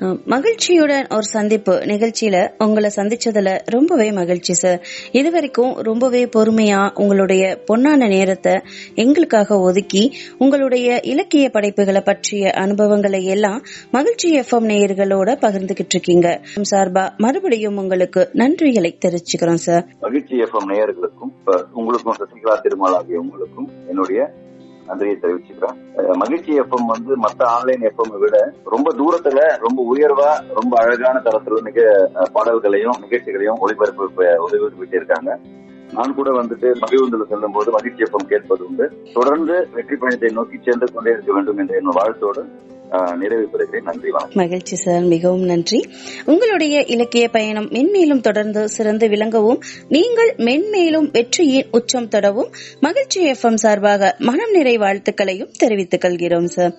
மகிழ்ச்சியுடன் 0.00 1.06
ஒரு 1.10 1.22
சந்திப்பு 1.22 1.72
நிகழ்ச்சியில 1.72 2.54
உங்களை 2.58 2.90
சந்திச்சதுல 2.96 3.58
ரொம்பவே 3.64 4.12
மகிழ்ச்சி 4.12 4.54
சார் 4.54 4.80
இதுவரைக்கும் 5.12 5.76
ரொம்பவே 5.76 6.24
பொறுமையா 6.24 6.90
உங்களுடைய 6.94 7.64
பொன்னான 7.68 8.08
நேரத்தை 8.08 8.60
எங்களுக்காக 8.94 9.58
ஒதுக்கி 9.60 10.12
உங்களுடைய 10.38 11.00
இலக்கிய 11.04 11.48
படைப்புகளை 11.48 12.00
பற்றிய 12.00 12.50
அனுபவங்களை 12.50 13.24
எல்லாம் 13.24 13.62
மகிழ்ச்சி 13.90 14.40
எஃப்எம் 14.40 14.68
நேயர்களோட 14.68 15.30
பகிர்ந்துகிட்டு 15.40 15.86
இருக்கீங்க. 15.88 16.40
சார்பா 16.70 17.10
மறுபடியும் 17.16 17.76
உங்களுக்கு 17.76 18.30
நன்றிகளை 18.34 18.98
தெரிவிச்சுக்கிறோம் 19.06 19.54
சார் 19.54 19.86
மகிழ்ச்சி 20.00 20.34
எஃப்எம் 20.36 20.68
நேயர்களுக்கும் 20.68 21.32
உங்களுக்கும் 21.74 22.14
சசிகலா 22.14 22.60
திருமால் 22.60 22.94
ஆகிய 22.94 23.18
உங்களுக்கும் 23.18 23.68
என்னுடைய 23.88 24.20
நன்றியை 24.88 25.16
தெரிவிச்சுக்கிறோம். 25.16 25.76
மகிழ்ச்சி 26.16 26.60
எஃப்எம் 26.60 26.86
வந்து 26.86 27.12
மத்த 27.16 27.42
ஆன்லைன் 27.46 27.82
எஃப்எம் 27.82 28.18
விட 28.18 28.36
ரொம்ப 28.64 28.92
தூரத்துல 28.92 29.40
ரொம்ப 29.58 29.80
உயர்வா 29.92 30.30
ரொம்ப 30.54 30.74
அழகான 30.80 31.20
தரத்துல 31.24 31.62
மிக 31.62 31.78
பாடல்களையும் 32.32 33.00
நிகழ்ச்சிகளையும் 33.00 33.60
ஒளிபரப்பு 33.60 34.06
ஒளிபரப்பிட்டு 34.46 34.94
இருக்காங்க 34.94 35.30
நான் 35.92 36.14
கூட 36.14 36.30
வந்துட்டு 36.30 36.68
மகிழ்வுந்துல 36.80 37.26
செல்லும் 37.28 37.52
போது 37.52 37.70
மகிழ்ச்சி 37.70 38.02
எஃப்எம் 38.02 38.26
கேட்பது 38.26 38.66
உண்டு. 38.66 38.86
தொடர்ந்து 39.12 39.54
வெற்றி 39.74 39.96
பயணத்தை 39.96 40.30
நோக்கி 40.30 40.58
சென்று 40.58 40.92
கொண்டே 40.92 41.10
இருக்க 41.10 41.32
வேண்டும் 41.32 41.58
என்ற 41.58 41.74
என் 41.76 41.96
வாழ்த்தோடு 41.98 42.42
நிறைவு 42.90 43.48
பெறுகிறேன். 43.52 43.82
நன்றி 43.82 44.10
வணக்கம். 44.10 44.30
மகிழ்ச்சி 44.34 44.76
சார். 44.76 45.02
மிகவும் 45.02 45.44
நன்றி. 45.44 45.88
உங்களுடைய 46.24 46.82
இலக்கிய 46.82 47.28
பயணம் 47.28 47.70
மென்மேலும் 47.70 48.20
தொடர்ந்து 48.20 48.68
சிறந்து 48.68 49.08
விளங்கவும் 49.08 49.62
நீங்கள் 49.88 50.34
மென்மேலும் 50.36 51.10
வெற்றியின் 51.10 51.66
உச்சம் 51.70 52.08
தொடவும் 52.08 52.52
மகிழ்ச்சி 52.80 53.24
எஃப் 53.24 53.44
எம் 53.44 53.56
சார்பாக 53.56 54.14
மனம் 54.18 54.50
நிறை 54.50 54.76
வாழ்த்துக்களையும் 54.76 55.50
தெரிவித்துக் 55.58 56.00
கொள்கிறோம் 56.00 56.46
சார். 56.46 56.74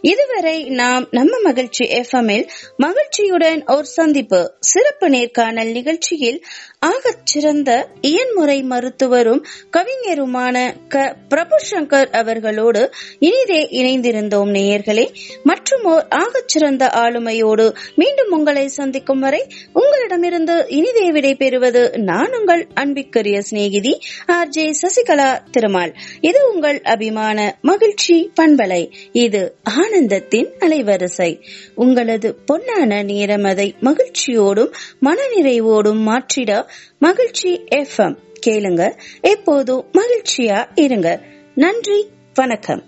இதுவரை 0.00 0.64
நாம் 0.64 1.08
நம்ம 1.10 1.40
மகிழ்ச்சி 1.40 1.84
எஃப் 1.84 2.06
எஃப்எம்மில் 2.08 2.46
மகிழ்ச்சியுடன் 2.76 3.64
ஒரு 3.66 3.84
சந்திப்பு 3.84 4.54
சிறப்பு 4.60 5.08
நேர்காணல் 5.08 5.72
நிகழ்ச்சியில் 5.72 6.44
ஆகச் 6.86 7.24
சிறந்த 7.24 7.88
இயன்முறை 8.02 8.62
மருத்துவரும் 8.62 9.42
கவிஞருமான 9.76 10.74
க. 10.88 11.16
பிரபு 11.28 11.56
சங்கர் 11.70 12.10
அவர்களோடு 12.10 12.90
இனிதே 13.18 13.68
இணைந்திருந்தோம் 13.70 14.50
நேயர்களே. 14.50 15.14
மற்றும் 15.48 15.84
ஓர் 15.84 16.06
ஆகச்சிறந்த 16.14 16.84
ஆளுமையோடு 17.02 17.66
மீண்டும் 17.94 18.30
உங்களை 18.30 18.68
சந்திக்கும் 18.68 19.20
வரை 19.20 19.40
உங்களிடமிருந்து 19.72 20.66
இனிதே 20.68 21.10
விடை 21.10 21.34
பெறுவது 21.34 21.82
நான் 21.98 22.32
உங்கள் 22.38 22.66
அன்பிற்குரிய 22.74 23.42
சிநேகிதி 23.42 23.92
ஆர் 24.26 24.48
ஜே 24.48 24.64
சசிகலா 24.82 25.30
திருமால். 25.50 25.92
இது 26.20 26.40
உங்கள் 26.54 26.80
அபிமான 26.82 27.58
மகிழ்ச்சி 27.62 28.30
பண்பலை. 28.40 28.82
இது 29.12 29.42
ஆனந்தத்தின் 29.70 30.50
அலைவரிசை. 30.60 31.30
உங்களது 31.74 32.36
பொன்னான 32.52 33.04
நேரம் 33.04 33.44
அதை 33.44 33.74
மகிழ்ச்சியோடும் 33.80 34.72
மனநிறைவோடும் 35.00 36.02
மாற்றிட 36.10 36.52
மகிழ்ச்சி 36.98 37.50
எஃப்எம் 37.74 38.16
கேளுங்க. 38.46 38.82
எப்போதும் 39.20 39.84
மகிழ்ச்சியா 39.92 40.58
இருங்க. 40.74 41.08
நன்றி 41.54 41.98
வணக்கம். 42.34 42.82